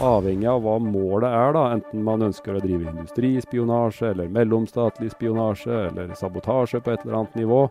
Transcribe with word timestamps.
avhengig 0.00 0.48
av 0.50 0.62
hva 0.64 0.76
målet 0.82 1.28
er, 1.30 1.52
da, 1.56 1.64
enten 1.76 2.02
man 2.06 2.22
ønsker 2.26 2.56
å 2.56 2.62
drive 2.62 2.88
industrispionasje 2.90 4.10
eller 4.14 4.28
mellomstatlig 4.32 5.10
spionasje 5.12 5.76
eller 5.90 6.14
sabotasje 6.18 6.80
på 6.84 6.94
et 6.94 7.04
eller 7.04 7.18
annet 7.20 7.34
nivå, 7.42 7.62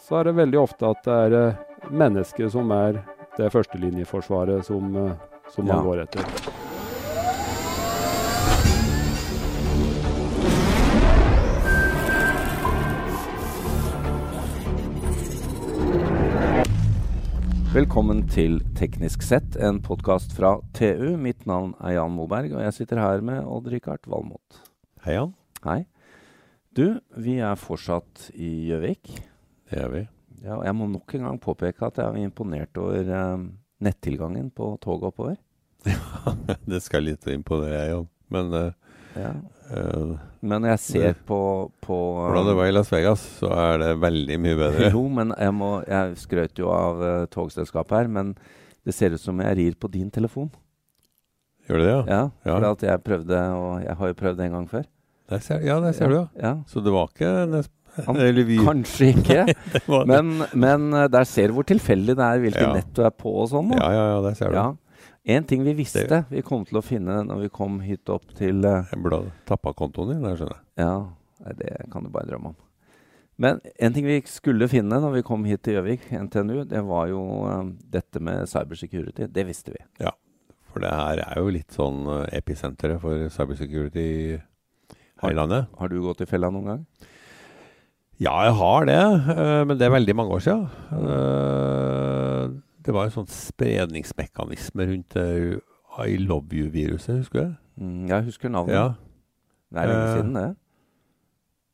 så 0.00 0.20
er 0.20 0.30
det 0.30 0.36
veldig 0.40 0.60
ofte 0.62 0.90
at 0.92 1.02
det 1.08 1.18
er 1.26 1.38
eh, 1.40 1.62
mennesket 1.90 2.52
som 2.54 2.70
er 2.76 3.00
det 3.38 3.48
førstelinjeforsvaret 3.54 4.64
som, 4.68 4.94
eh, 4.96 5.12
som 5.48 5.66
man 5.66 5.76
Ja. 5.76 5.82
går 5.82 6.02
etter. 6.06 6.61
Velkommen 17.72 18.18
til 18.28 18.58
Teknisk 18.76 19.22
sett, 19.24 19.54
en 19.56 19.78
podkast 19.80 20.34
fra 20.36 20.58
TU. 20.76 21.14
Mitt 21.16 21.46
navn 21.48 21.70
er 21.80 21.94
Jan 21.94 22.12
Moberg, 22.12 22.52
og 22.52 22.60
jeg 22.66 22.74
sitter 22.76 23.00
her 23.00 23.22
med 23.24 23.46
Odd-Rikard 23.48 24.04
Valmot. 24.12 24.58
Hei, 25.06 25.14
Jan. 25.16 25.32
Hei. 25.64 25.78
Du, 26.76 26.98
vi 27.16 27.38
er 27.40 27.56
fortsatt 27.56 28.26
i 28.36 28.50
Gjøvik. 28.68 29.14
Det 29.72 29.80
er 29.86 29.88
vi. 29.94 30.02
Ja, 30.42 30.58
og 30.58 30.66
jeg 30.68 30.76
må 30.76 30.90
nok 30.92 31.16
en 31.16 31.24
gang 31.30 31.40
påpeke 31.40 31.88
at 31.88 32.02
jeg 32.02 32.10
er 32.12 32.26
imponert 32.26 32.76
over 32.82 33.08
eh, 33.08 33.46
nettilgangen 33.88 34.52
på 34.52 34.74
toget 34.84 35.08
oppover. 35.14 35.40
Ja, 35.88 36.36
det 36.68 36.82
skal 36.84 37.08
litt 37.08 37.24
imponere, 37.32 37.86
jeg 37.86 38.02
òg. 38.02 38.08
Men 38.36 38.52
eh, 38.58 38.70
Ja. 39.16 39.32
Eh, 39.72 40.12
Men 40.42 40.64
jeg 40.68 40.78
ser 40.82 41.14
på, 41.28 41.38
på 41.84 41.98
hvordan 42.18 42.48
det 42.50 42.56
var 42.58 42.66
i 42.70 42.74
Las 42.74 42.90
Vegas, 42.92 43.22
så 43.40 43.50
er 43.54 43.78
det 43.82 43.90
veldig 44.02 44.38
mye 44.42 44.56
bedre. 44.58 44.90
Jo, 44.96 45.04
men 45.08 45.34
jeg, 45.38 45.54
må, 45.54 45.70
jeg 45.88 46.16
skrøt 46.22 46.58
jo 46.58 46.70
av 46.74 47.02
uh, 47.02 47.26
togselskapet 47.32 47.98
her, 48.02 48.08
men 48.08 48.34
det 48.84 48.94
ser 48.96 49.14
ut 49.14 49.22
som 49.22 49.38
jeg 49.44 49.56
rir 49.60 49.76
på 49.78 49.90
din 49.92 50.10
telefon. 50.10 50.50
Gjør 51.68 51.78
det 51.78 51.86
det, 51.86 51.92
ja? 51.94 52.02
Ja, 52.08 52.22
Ja. 52.44 52.56
for 52.58 52.70
at 52.72 52.82
jeg 52.88 53.02
prøvde, 53.06 53.38
og 53.54 53.84
jeg 53.84 53.94
har 54.00 54.10
jo 54.10 54.18
prøvd 54.18 54.36
det 54.40 54.46
en 54.48 54.56
gang 54.58 54.66
før. 54.72 54.88
Der 55.30 55.38
ser, 55.44 55.60
ja, 55.64 55.76
der 55.80 55.92
ser 55.94 56.10
du, 56.10 56.16
ja. 56.18 56.26
Ja, 56.42 56.54
Så 56.66 56.82
det 56.82 56.92
var 56.92 57.06
ikke 57.12 57.30
nes- 57.52 57.70
Han- 58.06 58.16
Kanskje 58.66 59.10
ikke, 59.12 59.42
det 59.72 60.06
men, 60.08 60.42
men 60.56 60.92
eh, 60.96 61.06
der 61.12 61.24
ser 61.28 61.48
du 61.52 61.54
hvor 61.58 61.66
tilfeldig 61.68 62.16
det 62.18 62.24
er 62.24 62.40
hvilket 62.42 62.64
Ja. 62.66 62.72
nett 62.74 62.90
du 62.96 63.02
er 63.04 63.12
på 63.14 63.30
og 63.44 63.50
sånn. 63.52 63.70
Ja, 63.76 63.90
ja, 63.92 64.04
ja, 64.16 64.20
der 64.24 64.34
ser 64.34 64.48
du. 64.50 64.56
Ja. 64.56 64.66
En 65.24 65.44
ting 65.46 65.62
vi 65.62 65.72
visste 65.78 66.24
vi 66.30 66.42
kom 66.42 66.64
til 66.66 66.80
å 66.80 66.82
finne 66.82 67.20
når 67.28 67.44
vi 67.44 67.50
kom 67.54 67.78
hit 67.84 68.10
opp 68.10 68.32
til 68.34 68.64
eh, 68.66 68.88
Jeg 68.90 69.02
burde 69.04 69.20
ha 69.20 69.34
tappa 69.46 69.70
kontoen 69.78 70.16
din 70.16 70.24
det 70.26 70.34
skjønner 70.40 70.58
jeg. 70.58 70.64
Ja, 70.82 71.52
det 71.58 71.76
kan 71.92 72.02
du 72.02 72.10
bare 72.10 72.26
drømme 72.26 72.50
om. 72.52 72.58
Men 73.42 73.60
en 73.78 73.94
ting 73.94 74.06
vi 74.06 74.18
skulle 74.28 74.68
finne 74.70 74.98
når 75.02 75.16
vi 75.16 75.22
kom 75.26 75.46
hit 75.48 75.62
til 75.64 75.78
Gjøvik, 75.78 76.08
NTNU, 76.10 76.64
det 76.70 76.82
var 76.86 77.06
jo 77.10 77.22
eh, 77.48 77.70
dette 77.94 78.22
med 78.22 78.50
cybersecurity. 78.50 79.30
Det 79.30 79.46
visste 79.48 79.74
vi. 79.74 79.80
Ja, 80.02 80.12
For 80.72 80.82
det 80.84 80.90
her 80.90 81.22
er 81.24 81.40
jo 81.40 81.54
litt 81.54 81.74
sånn 81.74 82.02
eh, 82.18 82.26
episenteret 82.42 83.00
for 83.02 83.28
cybersecurity 83.32 84.08
her 85.22 85.30
i 85.30 85.38
landet. 85.38 85.70
Har 85.78 85.90
du 85.90 86.00
gått 86.02 86.22
i 86.26 86.28
fella 86.28 86.50
noen 86.50 86.70
gang? 86.72 86.84
Ja, 88.22 88.34
jeg 88.46 88.54
har 88.58 88.86
det, 88.86 89.00
eh, 89.34 89.62
men 89.66 89.78
det 89.78 89.86
er 89.86 89.96
veldig 89.96 90.18
mange 90.18 90.36
år 90.36 90.44
siden. 90.44 90.66
Det 92.82 92.94
var 92.94 93.06
en 93.06 93.14
sånn 93.14 93.28
spredningsmekanisme 93.30 94.86
rundt 94.90 95.16
uh, 95.16 95.58
I 96.02 96.16
love 96.18 96.50
you-viruset, 96.56 97.20
husker 97.22 97.44
du? 97.44 97.56
Mm, 97.82 98.06
jeg 98.10 98.26
husker 98.28 98.50
navnet. 98.52 98.74
Ja. 98.74 98.86
Det 99.72 99.82
er 99.82 99.90
lenge 99.92 100.06
Eh, 100.06 100.14
siden, 100.16 100.32
det. 100.36 100.48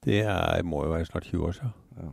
Det 0.04 0.18
er, 0.24 0.62
må 0.62 0.84
jo 0.84 0.92
være 0.92 1.06
snart 1.08 1.26
20 1.30 1.46
år 1.48 1.54
siden. 1.56 1.72
Ja. 1.98 2.10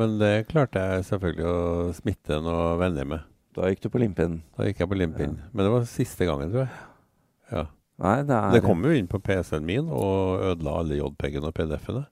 Men 0.00 0.14
det 0.20 0.32
klarte 0.48 0.80
jeg 0.82 1.04
selvfølgelig 1.10 1.46
å 1.50 1.92
smitte 1.94 2.38
noen 2.42 2.78
venner 2.80 3.04
med. 3.12 3.26
Da 3.54 3.68
gikk 3.70 3.82
du 3.84 3.88
på 3.92 4.00
limpinnen. 4.00 4.40
Da 4.56 4.64
gikk 4.68 4.80
jeg 4.82 4.88
på 4.90 4.96
limpinn. 4.98 5.36
Men 5.52 5.66
det 5.66 5.70
var 5.74 5.84
siste 5.90 6.26
gangen, 6.28 6.50
tror 6.52 6.64
jeg. 6.64 6.80
Ja. 7.50 7.64
Nei, 8.00 8.14
det 8.24 8.32
er 8.36 8.54
Det 8.56 8.62
kom 8.64 8.82
jo 8.86 8.94
inn 8.96 9.08
på 9.10 9.18
PC-en 9.20 9.66
min 9.66 9.90
og 9.92 10.40
ødela 10.52 10.78
alle 10.80 10.96
JPG-ene 10.96 11.50
og 11.50 11.54
PDF-ene. 11.58 12.04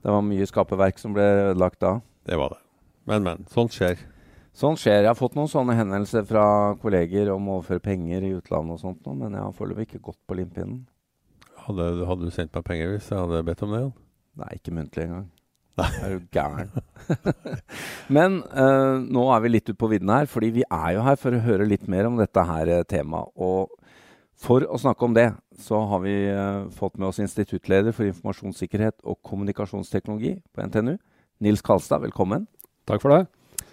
Det 0.00 0.10
var 0.14 0.24
mye 0.24 0.46
skaperverk 0.48 0.98
som 0.98 1.12
ble 1.14 1.22
ødelagt 1.50 1.80
da. 1.84 1.98
Det 2.26 2.38
var 2.40 2.54
det. 2.56 2.60
Men, 3.08 3.24
men. 3.24 3.46
Sånt 3.52 3.74
skjer. 3.74 4.00
Sånn 4.56 4.76
skjer. 4.80 5.04
Jeg 5.04 5.10
har 5.10 5.18
fått 5.18 5.36
noen 5.38 5.50
sånne 5.50 5.76
henvendelser 5.78 6.24
fra 6.28 6.44
kolleger 6.82 7.30
om 7.32 7.48
å 7.48 7.58
overføre 7.60 7.82
penger 7.84 8.26
i 8.26 8.34
utlandet 8.36 8.76
og 8.76 8.82
sånt, 8.82 9.02
nå, 9.06 9.14
men 9.16 9.36
jeg 9.36 9.44
har 9.46 9.56
foreløpig 9.56 9.86
ikke 9.88 10.06
gått 10.10 10.20
på 10.28 10.36
limpinnen. 10.40 10.82
Hadde, 11.66 11.90
hadde 12.08 12.26
du 12.26 12.34
sendt 12.34 12.54
meg 12.56 12.66
penger 12.66 12.94
hvis 12.94 13.10
jeg 13.12 13.20
hadde 13.20 13.44
bedt 13.46 13.62
om 13.66 13.76
det? 13.76 13.84
Nei, 14.40 14.50
ikke 14.58 14.74
muntlig 14.74 15.06
engang. 15.06 15.28
Nei. 15.80 15.88
Er 16.02 16.14
du 16.16 16.26
gæren? 16.34 16.70
Men 18.16 18.40
uh, 18.52 19.00
nå 19.00 19.26
er 19.32 19.44
vi 19.44 19.52
litt 19.54 19.68
ute 19.70 19.78
på 19.80 19.90
vidden 19.92 20.12
her, 20.12 20.28
fordi 20.30 20.50
vi 20.58 20.64
er 20.66 20.96
jo 20.96 21.04
her 21.06 21.18
for 21.20 21.36
å 21.36 21.42
høre 21.44 21.68
litt 21.68 21.86
mer 21.90 22.08
om 22.10 22.18
dette 22.20 22.44
her 22.50 22.72
eh, 22.74 22.86
temaet. 22.90 23.30
Og 23.40 23.70
for 24.40 24.66
å 24.66 24.80
snakke 24.80 25.06
om 25.06 25.16
det, 25.16 25.28
så 25.60 25.80
har 25.92 26.02
vi 26.04 26.16
uh, 26.32 26.66
fått 26.74 26.98
med 26.98 27.10
oss 27.10 27.22
instituttleder 27.22 27.94
for 27.96 28.08
informasjonssikkerhet 28.08 28.98
og 29.04 29.20
kommunikasjonsteknologi 29.26 30.38
på 30.52 30.66
NTNU, 30.66 30.96
Nils 31.44 31.64
Kalstad. 31.64 32.02
Velkommen. 32.04 32.48
Takk 32.90 33.04
for 33.04 33.14
det. 33.14 33.22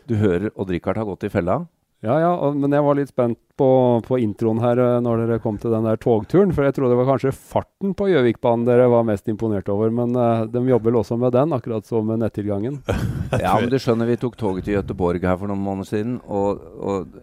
Du 0.07 0.15
hører 0.21 0.51
Odd-Rikard 0.55 1.01
har 1.01 1.09
gått 1.09 1.25
i 1.27 1.33
fella. 1.33 1.65
Ja, 2.05 2.19
ja, 2.21 2.31
men 2.53 2.69
jeg 2.69 2.83
var 2.85 2.97
litt 2.99 3.09
spent 3.09 3.39
på, 3.57 3.67
på 4.05 4.19
introen 4.21 4.59
her 4.61 4.77
eh, 4.77 4.97
når 5.01 5.23
dere 5.23 5.39
kom 5.41 5.55
til 5.57 5.73
den 5.73 5.87
der 5.87 5.97
togturen. 5.97 6.51
For 6.53 6.67
jeg 6.67 6.75
trodde 6.75 6.93
det 6.93 6.99
var 6.99 7.07
kanskje 7.09 7.33
farten 7.33 7.95
på 7.97 8.11
Gjøvikbanen 8.11 8.67
dere 8.67 8.85
var 8.93 9.07
mest 9.07 9.25
imponert 9.31 9.69
over. 9.73 9.89
Men 9.89 10.13
uh, 10.13 10.45
de 10.45 10.61
jobber 10.69 10.91
vel 10.91 10.99
også 11.01 11.17
med 11.17 11.33
den, 11.33 11.55
akkurat 11.57 11.89
som 11.89 12.05
med 12.07 12.21
nettilgangen. 12.21 12.83
Ja, 13.27 13.57
men 13.59 13.67
du 13.67 13.75
skjønner, 13.81 14.07
vi 14.07 14.15
tok 14.21 14.37
toget 14.39 14.63
til 14.63 14.77
Gøteborg 14.77 15.25
her 15.27 15.35
for 15.35 15.51
noen 15.51 15.59
måneder 15.59 15.89
siden, 15.89 16.13
og, 16.31 16.61
og 16.79 17.17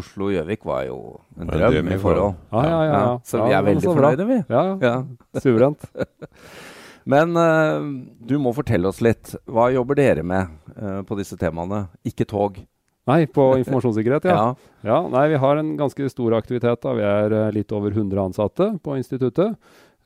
Oslo-Gjøvik 0.00 0.62
var 0.64 0.86
jo 0.86 0.96
en 1.36 1.50
drøm 1.50 1.90
i 1.92 1.98
forhold. 2.00 2.38
Ja, 2.54 2.62
ja, 2.64 2.78
ja. 2.78 2.94
ja. 2.94 3.10
Så 3.28 3.42
Ja, 3.42 3.48
vi 3.50 3.58
er 3.58 3.66
veldig 3.66 3.90
fornøyde, 3.90 4.28
vi. 4.30 4.38
Ja. 4.48 4.94
Suverent. 5.42 5.84
Men 7.04 7.36
eh, 7.36 7.80
du 8.24 8.38
må 8.40 8.52
fortelle 8.56 8.88
oss 8.88 9.02
litt. 9.04 9.34
Hva 9.50 9.66
jobber 9.74 9.98
dere 9.98 10.22
med 10.24 10.48
eh, 10.76 11.02
på 11.04 11.18
disse 11.18 11.36
temaene? 11.40 11.84
Ikke 12.08 12.24
tog. 12.28 12.62
Nei, 13.04 13.26
på 13.28 13.50
informasjonssikkerhet, 13.60 14.24
ja. 14.30 14.36
Ja. 14.40 14.54
Ja, 14.88 14.98
nei, 15.12 15.26
Vi 15.34 15.40
har 15.42 15.58
en 15.60 15.74
ganske 15.76 16.06
stor 16.08 16.32
aktivitet. 16.38 16.80
da. 16.80 16.94
Vi 16.96 17.04
er 17.04 17.34
eh, 17.36 17.50
litt 17.58 17.72
over 17.76 17.92
100 17.92 18.22
ansatte 18.30 18.70
på 18.80 18.96
instituttet. 18.96 19.58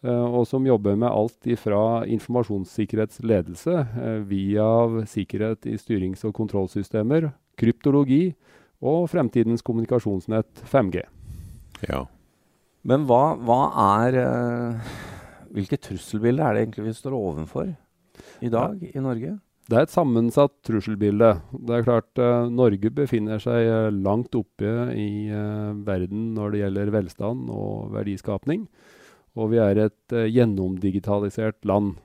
eh, 0.03 0.25
og 0.27 0.47
som 0.51 0.67
jobber 0.67 0.97
med 0.99 1.09
alt 1.11 1.47
ifra 1.47 2.03
informasjonssikkerhetsledelse 2.11 3.87
via 4.27 4.69
sikkerhet 5.07 5.67
i 5.67 5.77
styrings- 5.79 6.25
og 6.27 6.35
kontrollsystemer, 6.35 7.31
kryptologi 7.59 8.35
og 8.83 9.09
fremtidens 9.11 9.63
kommunikasjonsnett 9.67 10.63
5G. 10.71 11.03
Ja. 11.89 12.05
Men 12.87 13.07
hva, 13.07 13.35
hva 13.43 13.61
er 14.03 14.19
Hvilket 15.55 15.85
trusselbilde 15.87 16.45
er 16.45 16.55
det 16.55 16.65
egentlig 16.65 16.89
vi 16.89 16.97
står 16.97 17.17
overfor 17.17 17.71
i 18.45 18.51
dag 18.53 18.83
i 18.83 19.03
Norge? 19.03 19.37
Det 19.69 19.77
er 19.77 19.85
et 19.85 19.93
sammensatt 19.93 20.55
trusselbilde. 20.65 21.35
Det 21.53 21.75
er 21.77 21.85
klart 21.85 22.21
eh, 22.25 22.47
Norge 22.49 22.91
befinner 22.95 23.41
seg 23.43 23.67
eh, 23.69 23.89
langt 23.93 24.33
oppe 24.39 24.71
i 24.97 25.29
eh, 25.29 25.75
verden 25.85 26.31
når 26.39 26.55
det 26.55 26.63
gjelder 26.63 26.93
velstand 26.95 27.51
og 27.53 27.91
verdiskapning. 27.93 28.65
Og 29.37 29.53
vi 29.53 29.61
er 29.61 29.83
et 29.85 30.17
eh, 30.17 30.31
gjennomdigitalisert 30.33 31.69
land. 31.69 31.99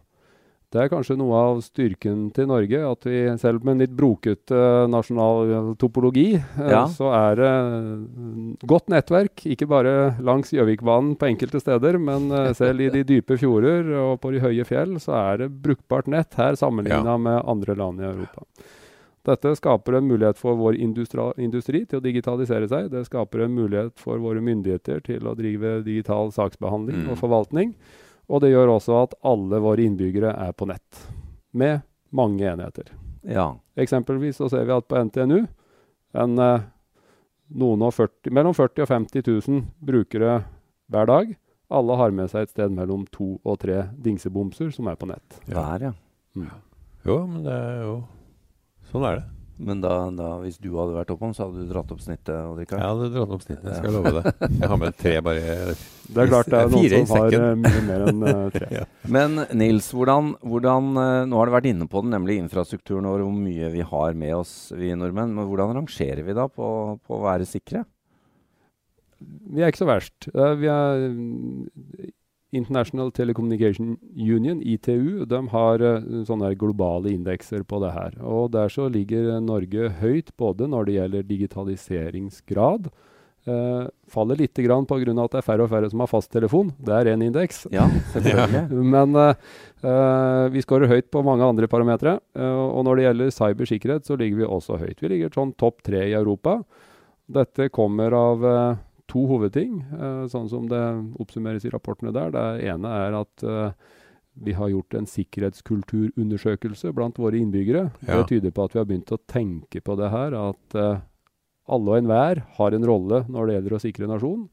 Det 0.73 0.81
er 0.81 0.89
kanskje 0.89 1.13
noe 1.19 1.37
av 1.37 1.59
styrken 1.61 2.31
til 2.33 2.47
Norge, 2.49 2.79
at 2.81 3.05
vi 3.05 3.19
selv 3.37 3.61
med 3.61 3.75
en 3.75 3.81
litt 3.83 3.91
brokete 3.93 4.57
eh, 4.57 4.87
nasjonal 4.89 5.51
eh, 5.53 5.67
topologi, 5.77 6.31
eh, 6.39 6.71
Ja. 6.71 6.87
så 6.89 7.11
er 7.13 7.35
det 7.37 7.51
godt 8.65 8.89
nettverk. 8.89 9.43
Ikke 9.53 9.67
bare 9.69 10.15
langs 10.25 10.49
Gjøvikbanen 10.49 11.13
på 11.21 11.29
enkelte 11.29 11.61
steder, 11.61 11.99
men 12.01 12.25
selv 12.57 12.81
i 12.81 12.89
de 12.89 13.03
dype 13.05 13.37
fjorder 13.37 13.91
og 14.01 14.15
på 14.23 14.31
de 14.33 14.41
høye 14.41 14.65
fjell, 14.65 14.97
så 15.03 15.13
er 15.19 15.43
det 15.43 15.51
brukbart 15.61 16.09
nett 16.09 16.33
her 16.41 16.57
sammenligna 16.57 17.19
med 17.21 17.43
andre 17.45 17.75
land 17.77 18.01
i 18.01 18.09
Europa. 18.09 18.41
Dette 19.23 19.53
skaper 19.55 19.95
en 20.01 20.07
mulighet 20.09 20.35
for 20.41 20.57
vår 20.59 20.75
industri, 20.83 21.23
industri 21.39 21.85
til 21.87 22.01
å 22.01 22.03
digitalisere 22.03 22.67
seg. 22.67 22.89
Det 22.91 23.05
skaper 23.07 23.45
en 23.45 23.53
mulighet 23.55 23.93
for 24.01 24.17
våre 24.19 24.41
myndigheter 24.43 24.99
til 25.05 25.29
å 25.29 25.35
drive 25.37 25.77
digital 25.85 26.33
saksbehandling 26.35 27.05
Mm. 27.05 27.11
og 27.13 27.21
forvaltning. 27.21 27.75
Og 28.31 28.43
det 28.43 28.53
gjør 28.53 28.75
også 28.77 28.95
at 29.03 29.15
alle 29.27 29.59
våre 29.63 29.83
innbyggere 29.83 30.31
er 30.45 30.53
på 30.55 30.67
nett, 30.69 31.07
med 31.51 31.83
mange 32.15 32.45
enheter. 32.47 32.91
Ja. 33.27 33.53
Eksempelvis 33.79 34.39
så 34.39 34.49
ser 34.51 34.65
vi 34.67 34.75
at 34.75 34.87
på 34.87 34.99
NTNU 35.09 35.43
en, 36.13 36.39
eh, 36.39 36.65
noen 37.53 37.85
og 37.85 37.93
40, 37.95 38.31
mellom 38.31 38.55
40 38.55 38.85
og 38.85 38.91
50 38.91 39.27
000 39.27 39.63
brukere 39.83 40.43
hver 40.91 41.09
dag. 41.09 41.35
Alle 41.73 41.97
har 41.97 42.11
med 42.13 42.29
seg 42.29 42.45
et 42.45 42.53
sted 42.53 42.73
mellom 42.73 43.05
to 43.11 43.39
og 43.43 43.59
tre 43.63 43.87
dingsebomser 44.03 44.71
som 44.75 44.87
er 44.91 44.99
på 44.99 45.09
nett. 45.09 45.39
Der, 45.47 45.89
ja. 45.89 45.93
Jo, 47.03 47.23
men 47.27 47.43
det 47.45 47.53
er 47.53 47.79
jo 47.83 47.95
Sånn 48.91 49.05
er 49.07 49.15
det. 49.15 49.23
Men 49.63 49.81
da, 49.83 49.93
da, 50.11 50.29
hvis 50.43 50.57
du 50.61 50.69
hadde 50.75 50.95
vært 50.95 51.11
oppom, 51.13 51.33
så 51.35 51.45
hadde 51.47 51.63
du 51.63 51.69
dratt 51.71 51.91
opp 51.93 52.01
snittet? 52.03 52.33
Odd-Rikard? 52.35 52.81
Jeg 52.81 52.89
hadde 52.91 53.09
dratt 53.13 53.33
opp 53.37 53.45
snittet, 53.45 53.67
jeg 53.69 53.79
skal 53.79 53.89
jeg 53.89 53.95
love 53.95 54.13
det. 54.17 54.33
Jeg 54.59 54.69
har 54.71 54.79
med 54.81 54.97
tre 54.99 55.13
bare 55.25 55.43
Det 55.73 56.23
er 56.23 56.31
klart 56.31 56.51
det 56.51 56.59
er 56.59 56.73
noen 56.73 57.07
som 57.09 57.21
har 57.21 57.37
eh, 57.37 57.47
mye 57.63 57.83
mer 57.87 58.05
enn 58.11 58.25
eh, 58.31 58.41
tre. 58.57 58.69
ja. 58.81 58.85
Men 59.17 59.43
Nils, 59.59 59.89
hvordan, 59.95 60.33
hvordan, 60.43 60.89
eh, 61.03 61.19
nå 61.31 61.39
har 61.39 61.49
du 61.49 61.55
vært 61.55 61.69
inne 61.71 61.87
på 61.89 62.03
den, 62.03 62.13
nemlig 62.17 62.39
infrastrukturen 62.41 63.07
og 63.09 63.23
hvor 63.23 63.35
mye 63.37 63.71
vi 63.73 63.87
har 63.93 64.19
med 64.19 64.35
oss, 64.41 64.55
vi 64.75 64.91
nordmenn. 64.97 65.35
Men 65.37 65.49
hvordan 65.49 65.77
rangerer 65.79 66.23
vi 66.27 66.37
da 66.37 66.49
på, 66.51 66.69
på 67.03 67.19
å 67.19 67.23
være 67.27 67.49
sikre? 67.49 67.85
vi 69.23 69.61
er 69.63 69.71
ikke 69.71 69.85
så 69.85 69.87
verst. 69.87 70.25
Vi 70.59 70.67
er 70.67 71.05
International 72.53 73.11
Telecommunication 73.11 73.97
Union, 74.15 74.61
ITU, 74.61 75.25
de 75.25 75.39
har 75.53 75.81
uh, 75.83 76.19
sånne 76.27 76.53
globale 76.59 77.13
indekser 77.13 77.65
på 77.67 77.79
det 77.83 77.93
her. 77.95 78.19
Og 78.21 78.51
Der 78.53 78.69
så 78.69 78.89
ligger 78.91 79.39
Norge 79.41 79.89
høyt 80.01 80.29
både 80.37 80.69
når 80.69 80.85
det 80.85 80.99
gjelder 80.99 81.25
digitaliseringsgrad. 81.31 82.91
Uh, 83.43 83.89
faller 84.07 84.39
litt 84.39 84.55
grann 84.63 84.85
pga. 84.87 85.01
at 85.01 85.33
det 85.33 85.41
er 85.41 85.47
færre 85.49 85.65
og 85.65 85.73
færre 85.73 85.89
som 85.89 85.99
har 86.05 86.11
fasttelefon. 86.11 86.71
Det 86.79 86.93
er 86.93 87.11
én 87.15 87.25
indeks. 87.25 87.65
Ja. 87.73 87.89
Men 88.93 89.17
uh, 89.17 90.47
vi 90.53 90.63
skårer 90.63 90.87
høyt 90.87 91.11
på 91.11 91.25
mange 91.25 91.43
andre 91.43 91.67
parametere. 91.67 92.19
og 92.37 92.85
når 92.85 92.95
det 92.95 93.03
gjelder 93.07 93.35
cybersikkerhet, 93.35 94.05
så 94.05 94.15
ligger 94.15 94.37
vi 94.37 94.47
også 94.47 94.77
høyt. 94.77 95.01
Vi 95.01 95.11
ligger 95.11 95.33
sånn 95.33 95.57
topp 95.57 95.83
tre 95.83 96.07
i 96.07 96.15
Europa. 96.15 96.61
Dette 97.27 97.69
kommer 97.73 98.13
av 98.13 98.43
to 99.13 99.27
hovedting, 99.29 99.81
eh, 99.93 100.23
sånn 100.31 100.49
som 100.49 100.65
det 100.71 100.81
oppsummeres 101.21 101.67
i 101.67 101.73
rapportene 101.73 102.13
der. 102.15 102.33
Det 102.33 102.71
ene 102.73 102.93
er 103.05 103.19
at 103.21 103.45
eh, 103.45 103.91
vi 104.33 104.53
har 104.53 104.69
gjort 104.69 104.93
en 104.93 105.07
sikkerhetskulturundersøkelse 105.07 106.93
blant 106.93 107.19
våre 107.21 107.37
innbyggere. 107.37 107.89
Ja. 108.07 108.21
Det 108.21 108.29
tyder 108.33 108.51
på 108.51 108.65
at 108.65 108.75
vi 108.75 108.81
har 108.81 108.87
begynt 108.89 109.13
å 109.13 109.21
tenke 109.29 109.81
på 109.81 109.97
det 109.99 110.09
her, 110.09 110.33
at 110.33 110.77
uh, 110.77 111.03
alle 111.69 111.93
og 111.93 111.99
enhver 111.99 112.41
har 112.57 112.75
en 112.75 112.87
rolle 112.87 113.23
når 113.29 113.45
det 113.45 113.57
gjelder 113.57 113.77
å 113.77 113.81
sikre 113.83 114.09
nasjonen. 114.09 114.47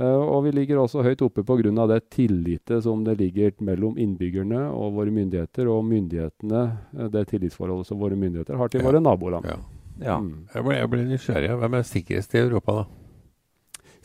Uh, 0.00 0.24
og 0.24 0.48
vi 0.48 0.54
ligger 0.56 0.80
også 0.80 1.04
høyt 1.06 1.22
oppe 1.22 1.44
pga. 1.46 1.86
det 1.86 2.00
tillitet 2.10 2.82
som 2.82 3.04
det 3.04 3.18
ligger 3.20 3.52
mellom 3.60 3.98
innbyggerne 3.98 4.70
og 4.72 4.96
våre 4.96 5.12
myndigheter, 5.12 5.68
og 5.68 5.84
myndighetene, 5.84 6.64
uh, 6.96 7.06
det 7.12 7.28
tillitsforholdet 7.28 7.86
som 7.86 8.00
våre 8.00 8.16
myndigheter 8.16 8.56
har 8.56 8.72
til 8.72 8.80
ja. 8.80 8.88
våre 8.88 9.04
naboland. 9.04 9.44
Ja. 9.44 9.60
ja. 10.00 10.18
Mm. 10.18 10.48
Jeg, 10.48 10.64
ble, 10.64 10.80
jeg 10.80 10.90
ble 10.96 11.08
nysgjerrig. 11.12 11.56
Hvem 11.60 11.78
er 11.78 11.90
sikrest 11.92 12.34
i 12.34 12.46
Europa, 12.46 12.82
da? 12.82 13.03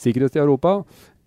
Sikkerhet 0.01 0.37
i 0.37 0.43
Europa. 0.43 0.79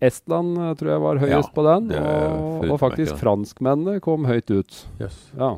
Estland 0.03 0.57
uh, 0.59 0.71
tror 0.77 0.95
jeg 0.95 1.03
var 1.03 1.21
høyest 1.21 1.49
ja, 1.49 1.55
på 1.55 1.67
den, 1.67 1.91
og, 1.99 2.65
og, 2.67 2.79
faktisk 2.81 3.19
franskmennene 3.21 4.03
kom 4.03 4.27
høyt 4.27 4.51
ut. 4.51 4.79
Yes. 4.99 5.19
Ja. 5.37 5.55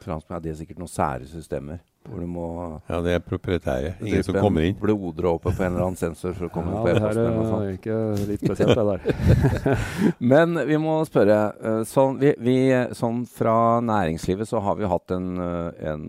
Franskmennene 0.00 0.44
de 0.44 0.52
har 0.52 0.60
sikkert 0.60 0.80
noen 0.80 0.92
sære 0.92 1.26
systemer. 1.28 1.80
Hvor 2.08 2.22
du 2.22 2.26
må 2.26 2.44
Ja, 2.88 3.00
det 3.04 3.12
er 3.18 3.20
proprietære. 3.20 3.90
Ingen 4.00 4.24
som 4.24 4.38
kommer 4.40 4.64
inn. 4.64 4.76
Bloddråpe 4.80 5.50
på 5.50 5.62
en 5.62 5.74
eller 5.74 5.84
annen 5.84 6.00
sensor 6.00 6.32
for 6.32 6.48
å 6.48 6.52
komme 6.54 6.72
ja, 6.72 6.80
på 6.80 6.94
e-posten. 6.94 7.20
Det 7.20 7.50
her 7.50 7.66
er 7.66 7.74
ikke 7.76 7.98
litt 8.30 8.46
spesielt, 8.46 8.72
det 8.78 8.86
der. 8.88 9.84
Men 10.32 10.62
vi 10.70 10.80
må 10.80 10.96
spørre. 11.04 11.38
Eh, 11.60 11.82
sånn, 11.90 12.16
vi, 12.22 12.32
vi, 12.40 12.56
sånn 12.96 13.20
fra 13.28 13.54
næringslivet 13.84 14.48
så 14.48 14.64
har 14.64 14.80
vi 14.80 14.88
hatt 14.88 15.14
en, 15.14 15.30
eh, 15.44 15.84
en 15.92 16.08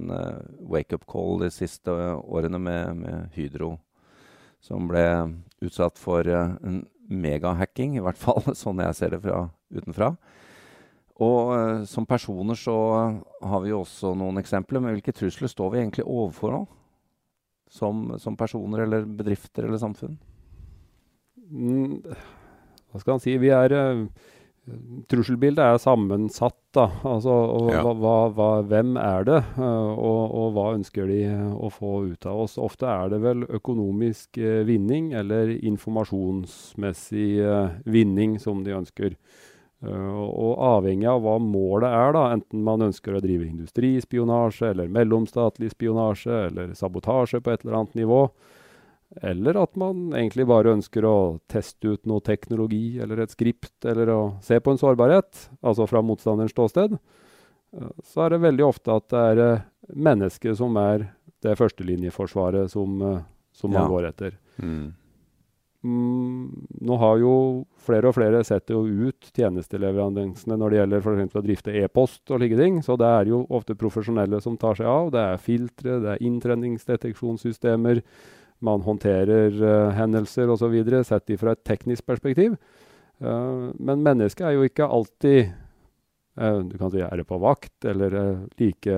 wake-up 0.72 1.04
call 1.12 1.44
de 1.44 1.52
siste 1.52 1.92
årene 1.92 2.62
med, 2.62 3.04
med 3.04 3.36
Hydro 3.36 3.76
som 4.62 4.88
ble 4.90 5.04
utsatt 5.66 6.00
for 6.02 6.28
uh, 6.28 6.58
en 6.66 6.84
megahacking, 7.12 7.98
i 7.98 8.04
hvert 8.04 8.20
fall 8.20 8.44
sånn 8.58 8.82
jeg 8.86 8.98
ser 8.98 9.16
det 9.16 9.22
fra 9.26 9.46
utenfra. 9.74 10.14
Og 11.22 11.54
uh, 11.54 11.82
som 11.90 12.08
personer 12.10 12.58
så 12.58 12.76
har 13.42 13.64
vi 13.64 13.74
jo 13.74 13.82
også 13.84 14.14
noen 14.18 14.42
eksempler, 14.42 14.82
men 14.82 14.96
hvilke 14.96 15.16
trusler 15.16 15.52
står 15.52 15.74
vi 15.74 15.82
egentlig 15.84 16.08
overfor 16.08 16.56
nå? 16.56 16.62
Som, 17.72 18.10
som 18.20 18.36
personer 18.36 18.84
eller 18.84 19.06
bedrifter 19.08 19.64
eller 19.64 19.80
samfunn? 19.80 20.18
Mm, 21.52 22.02
hva 22.92 23.00
skal 23.00 23.16
han 23.16 23.24
si? 23.24 23.38
Vi 23.40 23.52
er 23.56 23.76
uh, 23.76 24.04
Trusselbildet 25.12 25.64
er 25.64 25.80
sammensatt. 25.82 26.58
da, 26.72 26.86
altså 27.04 27.34
og, 27.34 27.70
ja. 27.74 27.82
hva, 27.84 28.16
hva, 28.32 28.50
Hvem 28.64 28.96
er 28.96 29.26
det, 29.28 29.40
uh, 29.58 29.92
og, 29.92 30.22
og, 30.32 30.46
hva 30.56 30.66
ønsker 30.78 31.10
de 31.12 31.20
å 31.52 31.68
få 31.74 31.94
ut 32.14 32.28
av 32.30 32.46
oss? 32.46 32.58
Ofte 32.62 32.88
er 32.88 33.12
det 33.12 33.20
vel 33.24 33.44
økonomisk 33.50 34.40
eh, 34.40 34.62
vinning 34.68 35.12
eller 35.18 35.52
informasjonsmessig 35.58 37.30
eh, 37.44 37.74
vinning 37.84 38.38
som 38.40 38.64
de 38.64 38.78
ønsker. 38.78 39.18
og 39.82 40.60
avhengig 40.62 41.08
av 41.10 41.24
hva 41.26 41.40
målet 41.42 41.90
er, 41.90 42.12
da, 42.14 42.28
enten 42.36 42.62
man 42.64 42.84
ønsker 42.86 43.16
å 43.18 43.22
drive 43.24 43.48
industrispionasje 43.48 44.68
eller 44.76 44.92
mellomstatlig 44.94 45.72
spionasje 45.74 46.36
eller 46.52 46.76
sabotasje 46.78 47.42
på 47.42 47.50
et 47.50 47.66
eller 47.66 47.80
annet 47.80 47.98
nivå, 47.98 48.28
eller 49.22 49.58
at 49.60 49.76
man 49.76 50.14
egentlig 50.16 50.46
bare 50.48 50.72
ønsker 50.78 51.06
å 51.08 51.16
teste 51.52 51.96
ut 51.96 52.06
noe 52.08 52.24
teknologi 52.24 53.00
eller 53.04 53.24
et 53.24 53.34
skript, 53.34 53.74
eller 53.86 54.12
å 54.14 54.22
se 54.46 54.60
på 54.60 54.72
en 54.72 54.80
sårbarhet, 54.80 55.50
altså 55.60 55.88
fra 55.90 56.04
motstanderens 56.06 56.56
ståsted, 56.56 56.96
eh, 56.96 57.92
så 58.08 58.26
er 58.26 58.36
det 58.36 58.46
veldig 58.46 58.68
ofte 58.70 58.96
at 58.96 59.10
det 59.12 59.26
er 59.34 59.44
eh, 59.48 59.68
mennesket 59.92 60.58
som 60.62 60.80
er 60.80 61.10
det 61.44 61.58
førstelinjeforsvaret 61.60 62.72
som, 62.72 62.98
eh, 63.10 63.22
som 63.52 63.74
man 63.74 63.84
ja. 63.84 63.92
går 63.92 64.10
etter. 64.14 64.40
Mm. 64.62 64.92
Mm, 65.82 66.68
nå 66.86 66.98
har 67.02 67.16
jo 67.18 67.36
flere 67.82 68.12
og 68.12 68.14
flere 68.14 68.44
sett 68.46 68.70
jo 68.70 68.84
ut 68.86 69.32
tjenesteleveransene 69.34 70.54
når 70.54 70.70
det 70.70 70.78
gjelder 70.78 71.02
for 71.02 71.24
å 71.26 71.42
drifte 71.42 71.74
e-post 71.80 72.22
og 72.30 72.38
slike 72.38 72.60
ting. 72.60 72.78
Så 72.86 72.96
det 73.02 73.10
er 73.10 73.32
jo 73.34 73.42
ofte 73.50 73.76
profesjonelle 73.76 74.38
som 74.46 74.60
tar 74.62 74.78
seg 74.78 74.86
av. 74.88 75.10
Det 75.16 75.24
er 75.24 75.42
filtre, 75.42 75.98
det 76.04 76.14
er 76.14 76.28
inntrenningsdeteksjonssystemer 76.30 78.04
man 78.62 78.82
håndterer 78.82 79.64
uh, 79.64 79.90
hendelser 79.98 80.50
osv. 80.50 80.78
sett 81.04 81.34
fra 81.40 81.56
et 81.56 81.64
teknisk 81.66 82.06
perspektiv. 82.06 82.56
Uh, 83.22 83.74
men 83.78 84.06
mennesket 84.06 84.46
er 84.48 84.56
jo 84.56 84.66
ikke 84.66 84.86
alltid 84.88 85.52
uh, 86.40 86.62
du 86.66 86.78
kan 86.78 86.94
si 86.94 87.02
er 87.02 87.22
det 87.22 87.28
på 87.30 87.40
vakt 87.42 87.86
eller 87.90 88.16
like, 88.62 88.98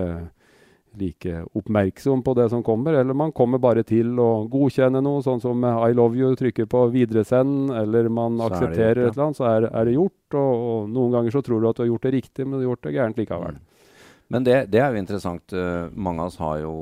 like, 0.99 1.37
oppmerksom 1.55 2.23
på 2.23 2.35
det 2.39 2.49
som 2.51 2.63
kommer. 2.63 2.99
Eller 2.99 3.15
man 3.15 3.31
kommer 3.31 3.61
bare 3.63 3.85
til 3.87 4.19
å 4.19 4.45
godkjenne 4.51 5.01
noe, 5.03 5.23
sånn 5.23 5.41
som 5.43 5.63
I 5.63 5.95
love 5.95 6.19
you, 6.19 6.35
trykker 6.39 6.67
på 6.67 6.85
videresend, 6.91 7.71
eller 7.71 8.11
man 8.11 8.39
så 8.39 8.51
aksepterer 8.51 8.99
gjort, 8.99 9.03
ja. 9.03 9.07
et 9.07 9.15
eller 9.15 9.27
annet, 9.29 9.41
så 9.41 9.49
er, 9.49 9.69
er 9.71 9.87
det 9.87 9.97
gjort. 9.97 10.39
Og, 10.43 10.53
og, 10.53 10.91
noen 10.91 11.17
ganger 11.17 11.37
så 11.37 11.43
tror 11.45 11.63
du 11.63 11.71
at 11.71 11.79
du 11.79 11.85
har 11.85 11.93
gjort 11.93 12.09
det 12.09 12.15
riktig, 12.19 12.45
men 12.45 12.57
du 12.57 12.65
har 12.65 12.73
gjort 12.73 12.87
det 12.87 12.97
gærent 12.99 13.23
likevel. 13.23 13.59
Mm. 13.59 13.99
Men 14.33 14.45
det, 14.47 14.61
det, 14.73 14.79
er 14.81 14.95
jo 14.95 15.03
interessant. 15.03 15.53
mange 15.93 16.23
av 16.23 16.31
oss 16.31 16.39
har 16.41 16.63
jo 16.63 16.73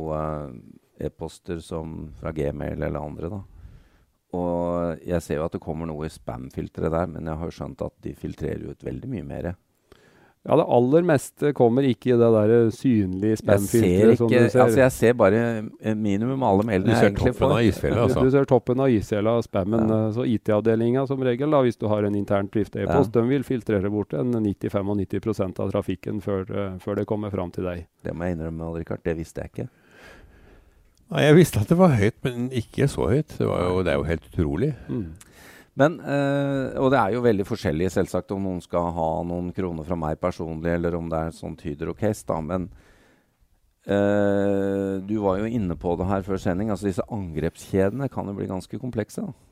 e-poster 1.07 1.59
som 1.63 2.11
fra 2.19 2.33
Gmail 2.35 2.81
eller 2.81 2.99
andre. 3.01 3.31
da. 3.33 3.41
Og 4.37 5.01
jeg 5.03 5.23
ser 5.25 5.41
jo 5.41 5.47
at 5.47 5.57
det 5.57 5.63
kommer 5.63 5.89
noe 5.89 6.07
i 6.07 6.13
spam-filteret 6.13 6.93
der, 6.93 7.09
men 7.11 7.27
jeg 7.27 7.41
har 7.41 7.49
jo 7.49 7.57
skjønt 7.57 7.83
at 7.83 7.97
de 8.05 8.15
filtrerer 8.15 8.71
ut 8.71 8.87
veldig 8.87 9.11
mye 9.11 9.27
mer. 9.27 9.53
Ja, 10.41 10.55
det 10.57 10.63
aller 10.73 11.03
meste 11.05 11.51
kommer 11.53 11.85
ikke 11.85 12.15
i 12.15 12.15
det 12.17 12.27
der 12.33 12.71
synlige 12.73 13.37
spam-filteret 13.43 14.17
som 14.17 14.31
du 14.31 14.37
ser. 14.39 14.63
Altså, 14.63 14.79
jeg 14.79 14.93
ser 14.95 15.17
bare 15.19 15.41
minimum 15.93 16.41
alle 16.47 16.65
mailene 16.65 16.95
jeg 16.95 17.11
egentlig 17.11 17.35
får. 17.37 17.51
Du 17.51 17.51
ser 17.51 17.51
toppen 17.51 17.53
av 17.53 17.67
isfjellet, 17.67 17.99
altså. 18.01 18.23
Du, 18.23 18.25
du, 18.25 18.33
ser 18.33 18.49
toppen 18.49 18.81
av 18.81 18.95
isfjella 18.95 19.35
og 19.37 19.45
spammen. 19.45 19.83
Ja. 19.85 19.99
Eh, 20.07 20.15
så 20.15 20.25
IT-avdelinga 20.31 21.05
som 21.11 21.21
regel, 21.27 21.53
da, 21.53 21.61
hvis 21.67 21.77
du 21.77 21.85
har 21.91 22.09
en 22.09 22.17
internt 22.17 22.49
drift 22.55 22.73
e-post, 22.73 23.11
ja. 23.11 23.19
de 23.19 23.35
vil 23.35 23.45
filtrere 23.45 23.93
bort 23.93 24.17
en 24.17 24.33
90-95 24.33 25.61
av 25.61 25.75
trafikken 25.75 26.25
før, 26.25 26.49
uh, 26.49 26.73
før 26.81 26.97
det 26.97 27.05
kommer 27.11 27.29
fram 27.29 27.53
til 27.53 27.69
deg. 27.69 27.85
Det 28.01 28.17
må 28.17 28.25
jeg 28.25 28.39
innrømme, 28.39 28.73
Richard. 28.79 29.05
Det 29.05 29.19
visste 29.21 29.45
jeg 29.45 29.53
ikke. 29.53 29.69
Nei, 31.11 31.25
Jeg 31.27 31.35
visste 31.35 31.59
at 31.59 31.67
det 31.71 31.77
var 31.79 31.97
høyt, 31.99 32.17
men 32.23 32.47
ikke 32.55 32.87
så 32.87 33.09
høyt. 33.11 33.33
Det, 33.37 33.43
jo, 33.43 33.81
det 33.83 33.91
er 33.91 33.99
jo 33.99 34.07
helt 34.07 34.27
utrolig. 34.31 34.71
Mm. 34.87 35.09
Men, 35.81 35.99
øh, 35.99 36.79
Og 36.79 36.91
det 36.91 36.99
er 36.99 37.13
jo 37.15 37.21
veldig 37.25 37.45
forskjellig, 37.47 37.91
selvsagt, 37.91 38.31
om 38.31 38.43
noen 38.43 38.61
skal 38.63 38.91
ha 38.95 39.09
noen 39.27 39.51
kroner 39.55 39.87
fra 39.87 39.95
meg 39.99 40.19
personlig, 40.19 40.71
eller 40.77 40.95
om 40.95 41.09
det 41.11 41.19
er 41.19 41.35
sånn 41.35 41.57
Tyder-orkest. 41.59 42.27
da, 42.27 42.39
Men 42.41 42.69
øh, 43.87 45.01
du 45.07 45.15
var 45.23 45.39
jo 45.39 45.45
inne 45.51 45.75
på 45.75 45.95
det 45.97 46.07
her 46.07 46.21
før 46.27 46.37
sending. 46.39 46.69
altså 46.69 46.87
Disse 46.87 47.07
angrepskjedene 47.11 48.09
kan 48.09 48.27
jo 48.27 48.33
bli 48.33 48.47
ganske 48.47 48.79
komplekse. 48.79 49.21
da. 49.21 49.50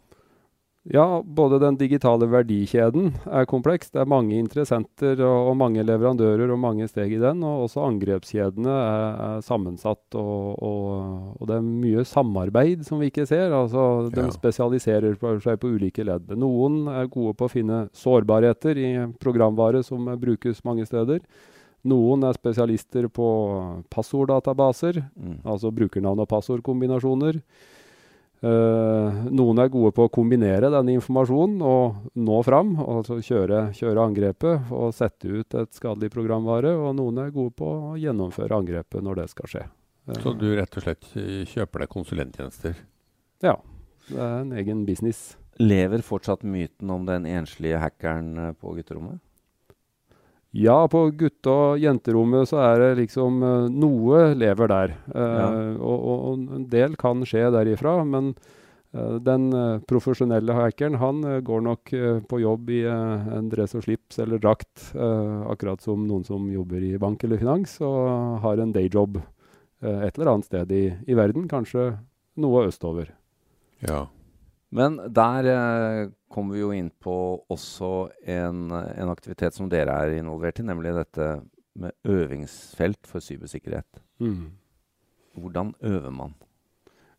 Ja, 0.87 1.19
både 1.25 1.57
den 1.59 1.75
digitale 1.77 2.23
verdikjeden 2.31 3.11
er 3.27 3.47
kompleks. 3.49 3.91
Det 3.91 3.99
er 3.99 4.07
mange 4.09 4.37
interessenter 4.39 5.19
og, 5.19 5.49
og, 5.49 5.57
mange 5.59 5.83
leverandører 5.83 6.53
og 6.53 6.61
mange 6.63 6.87
steg 6.87 7.17
i 7.17 7.19
den. 7.19 7.43
Og 7.43 7.65
også 7.65 7.83
angrepskjedene 7.83 8.71
er, 8.71 9.17
er 9.25 9.43
sammensatt, 9.45 10.01
og, 10.15 10.55
og, 10.63 11.35
og, 11.35 11.43
det 11.51 11.57
er 11.59 11.67
mye 11.67 12.05
samarbeid 12.07 12.87
som 12.87 13.03
vi 13.03 13.11
ikke 13.11 13.27
ser. 13.29 13.51
Altså, 13.51 14.07
De 14.15 14.23
ja. 14.23 14.31
spesialiserer 14.33 15.19
seg 15.43 15.59
på 15.59 15.73
ulike 15.75 16.07
ledd. 16.07 16.31
Noen 16.39 16.85
er 16.93 17.11
gode 17.11 17.35
på 17.37 17.49
å 17.49 17.53
finne 17.53 17.85
sårbarheter 17.99 18.79
i 18.79 18.91
programvare 19.19 19.83
som 19.85 20.07
brukes 20.21 20.63
mange 20.65 20.87
steder. 20.87 21.19
Noen 21.87 22.23
er 22.27 22.35
spesialister 22.35 23.05
på 23.11 23.27
passorddatabaser, 23.91 25.03
mm. 25.15 25.35
altså 25.47 25.71
brukernavn- 25.75 26.23
og 26.23 26.31
passordkombinasjoner. 26.31 27.43
Uh, 28.39 29.25
noen 29.35 29.59
er 29.59 29.71
gode 29.71 29.91
på 29.91 30.05
å 30.07 30.11
kombinere 30.15 30.69
denne 30.71 30.93
informasjonen 30.95 31.59
og 31.65 31.97
nå 32.15 32.37
fram. 32.47 32.71
Altså 32.79 33.19
kjøre, 33.19 33.65
kjøre, 33.75 34.05
angrepet 34.05 34.71
og 34.75 34.93
sette 34.95 35.27
ut 35.27 35.57
et 35.59 35.75
skadelig 35.75 36.11
programvare. 36.13 36.71
Og 36.77 36.95
noen 36.97 37.19
er 37.25 37.35
gode 37.35 37.55
på 37.59 37.67
å 37.67 37.97
gjennomføre 37.99 38.61
angrepet 38.61 39.03
når 39.03 39.23
det 39.23 39.27
skal 39.33 39.53
skje. 39.53 39.65
Uh, 40.07 40.15
Så 40.23 40.35
du 40.39 40.47
rett 40.55 40.79
og 40.79 40.87
slett 40.87 41.11
eh, 41.19 41.43
kjøper 41.49 41.83
deg 41.83 41.93
konsulenttjenester? 41.97 42.79
Ja. 43.43 43.57
Det 44.09 44.17
er 44.17 44.39
en 44.41 44.55
egen 44.57 44.85
business. 44.87 45.33
Lever 45.59 46.01
fortsatt 46.05 46.45
myten 46.47 46.89
om 46.89 47.03
den 47.05 47.27
enslige 47.29 47.81
hackeren 47.83 48.55
på 48.57 48.71
gutterommet? 48.79 49.19
Ja, 50.51 50.87
på 50.89 51.03
gutte- 51.13 51.51
og 51.53 51.81
jenterommet 51.81 52.49
så 52.49 52.57
er 52.63 52.79
det 52.81 52.93
liksom 53.03 53.43
uh, 53.43 53.67
Noe 53.69 54.31
lever 54.33 54.71
der. 54.71 54.95
Uh, 55.13 55.19
ja. 55.21 55.49
og, 55.77 56.07
og, 56.09 56.47
en 56.57 56.65
del 56.71 56.97
kan 56.99 57.25
skje 57.27 57.49
derifra. 57.55 58.01
Men 58.05 58.33
Uh, 58.89 59.19
den 59.21 59.51
profesjonelle 59.85 60.49
hackeren 60.57 60.95
han 60.97 61.19
går 61.45 61.59
nok 61.61 61.91
på 62.25 62.39
jobb 62.41 62.71
i 62.73 62.79
en 62.89 63.51
dress 63.51 63.75
og 63.77 63.83
slips 63.85 64.17
eller 64.17 64.41
drakt, 64.41 64.87
akkurat 64.97 65.85
som 65.85 66.07
noen 66.09 66.25
som 66.25 66.47
jobber 66.49 66.81
i 66.81 66.95
bank 66.97 67.21
eller 67.27 67.37
finans, 67.37 67.75
og 67.85 68.41
har 68.41 68.57
en 68.57 68.73
dayjob 68.73 69.19
et 69.21 70.17
eller 70.17 70.31
annet 70.31 70.49
sted 70.49 70.73
i, 70.73 70.81
i, 71.05 71.13
verden, 71.13 71.45
kanskje 71.45 71.91
noe 72.41 72.65
østover. 72.71 73.13
Ja. 73.85 74.07
Men 74.75 74.99
der 75.09 76.11
kommer 76.29 76.53
vi 76.53 76.61
jo 76.61 76.73
inn 76.75 76.91
på 77.01 77.13
også 77.49 78.09
en, 78.29 78.67
en 78.69 79.09
aktivitet 79.09 79.57
som 79.57 79.69
dere 79.71 79.95
er 79.97 80.19
involvert 80.19 80.61
i, 80.61 80.67
nemlig 80.67 80.93
dette 80.97 81.31
med 81.79 81.95
øvingsfelt 82.05 83.07
for 83.07 83.23
cybersikkerhet. 83.23 84.03
Mm. 84.21 84.51
Hvordan 85.39 85.73
øver 85.81 86.13
man? 86.13 86.37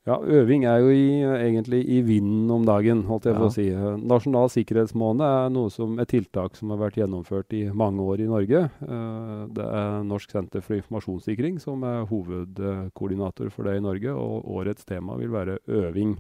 Ja, 0.09 0.17
Øving 0.25 0.65
er 0.65 0.79
jo 0.81 0.89
i, 0.89 1.21
egentlig 1.23 1.83
i 1.89 2.01
vinden 2.01 2.51
om 2.51 2.65
dagen, 2.65 3.03
holdt 3.05 3.27
jeg 3.29 3.37
på 3.37 3.49
å 3.51 3.53
si. 3.53 3.67
Nasjonal 4.09 4.49
sikkerhetsmåned 4.49 5.23
er 5.27 5.51
noe 5.53 5.69
som, 5.71 5.99
et 6.01 6.09
tiltak 6.09 6.57
som 6.57 6.73
har 6.73 6.81
vært 6.81 6.97
gjennomført 7.03 7.53
i 7.55 7.67
mange 7.69 8.01
år 8.01 8.23
i 8.25 8.29
Norge. 8.31 8.63
Uh, 8.81 9.45
det 9.53 9.67
er 9.69 10.07
Norsk 10.09 10.33
senter 10.33 10.65
for 10.65 10.79
informasjonssikring 10.79 11.61
som 11.61 11.85
er 11.85 12.09
hovedkoordinator 12.09 13.53
for 13.53 13.69
det 13.69 13.77
i 13.77 13.85
Norge. 13.85 14.17
Og 14.17 14.49
årets 14.57 14.89
tema 14.89 15.19
vil 15.21 15.35
være 15.37 15.59
øving. 15.69 16.17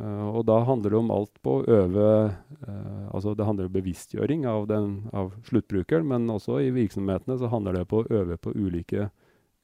Uh, 0.00 0.28
og 0.38 0.46
da 0.48 0.62
handler 0.64 0.94
det 0.94 1.00
om 1.02 1.10
alt 1.12 1.34
på 1.44 1.58
å 1.58 1.64
øve 1.68 2.04
uh, 2.32 3.08
Altså 3.12 3.34
det 3.36 3.44
handler 3.44 3.66
om 3.68 3.74
bevisstgjøring 3.74 4.46
av, 4.48 4.64
den, 4.70 4.86
av 5.12 5.34
sluttbrukeren, 5.44 6.06
men 6.08 6.30
også 6.32 6.62
i 6.64 6.70
virksomhetene 6.72 7.36
så 7.36 7.50
handler 7.52 7.76
det 7.76 7.88
på 7.90 8.00
å 8.00 8.06
øve 8.08 8.38
på 8.40 8.54
ulike 8.56 9.10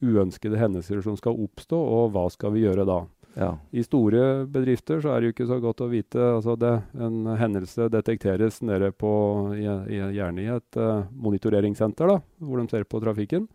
uønskede 0.04 0.60
hendelser 0.60 1.00
som 1.02 1.16
skal 1.18 1.38
oppstå, 1.46 1.78
og 1.78 2.12
hva 2.12 2.26
skal 2.30 2.52
vi 2.54 2.66
gjøre 2.66 2.84
da? 2.86 3.00
Ja. 3.38 3.54
I 3.72 3.82
store 3.86 4.44
bedrifter 4.50 5.00
så 5.02 5.14
er 5.14 5.20
det 5.20 5.30
jo 5.30 5.34
ikke 5.34 5.48
så 5.48 5.58
godt 5.62 5.80
å 5.84 5.88
vite. 5.90 6.20
altså 6.36 6.58
det, 6.60 6.74
En 6.98 7.26
hendelse 7.38 7.88
detekteres 7.92 8.60
nede 8.66 8.92
på, 8.92 9.10
gjerne 9.56 10.44
i 10.44 10.50
et 10.52 10.78
uh, 10.80 11.08
monitoreringssenter, 11.10 12.10
da, 12.10 12.20
hvor 12.44 12.60
de 12.60 12.68
ser 12.68 12.84
på 12.84 13.00
trafikken 13.02 13.48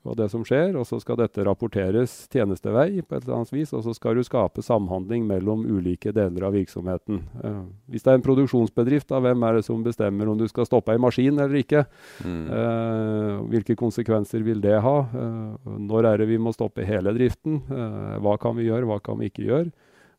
og 0.00 0.16
det 0.16 0.30
som 0.32 0.40
skjer, 0.48 0.72
og 0.80 0.86
så 0.88 0.96
skal 1.02 1.18
dette 1.20 1.44
rapporteres 1.44 2.12
tjenestevei 2.32 3.02
på 3.04 3.16
et 3.18 3.24
eller 3.26 3.36
annet 3.36 3.50
vis, 3.52 3.72
og 3.76 3.82
så 3.84 3.92
skal 3.92 4.16
du 4.16 4.24
skape 4.24 4.62
samhandling 4.64 5.26
mellom 5.28 5.66
ulike 5.68 6.14
deler 6.16 6.46
av 6.48 6.54
virksomheten. 6.56 7.18
Uh, 7.36 7.66
hvis 7.92 8.06
det 8.06 8.14
er 8.14 8.16
en 8.16 8.24
produksjonsbedrift, 8.24 9.10
da, 9.12 9.20
hvem 9.20 9.44
er 9.44 9.58
det 9.58 9.66
som 9.66 9.82
bestemmer 9.84 10.30
om 10.32 10.38
du 10.40 10.46
skal 10.48 10.64
stoppe 10.68 10.94
ei 10.94 11.02
maskin 11.02 11.36
eller 11.36 11.58
ikke? 11.60 11.84
Mm. 12.24 12.38
Uh, 12.48 13.34
hvilke 13.52 13.76
konsekvenser 13.76 14.44
vil 14.46 14.62
det 14.64 14.78
ha? 14.80 14.96
Uh, 15.12 15.76
når 15.90 16.08
er 16.08 16.22
det 16.22 16.30
vi 16.30 16.40
må 16.40 16.54
stoppe 16.56 16.86
hele 16.86 17.12
driften? 17.16 17.60
hva 17.70 18.34
kan 18.40 18.54
vi 18.56 18.66
gjøre, 18.66 18.86
hva 18.88 18.98
kan 19.04 19.18
vi 19.20 19.28
ikke 19.28 19.44
gjøre? 19.46 19.70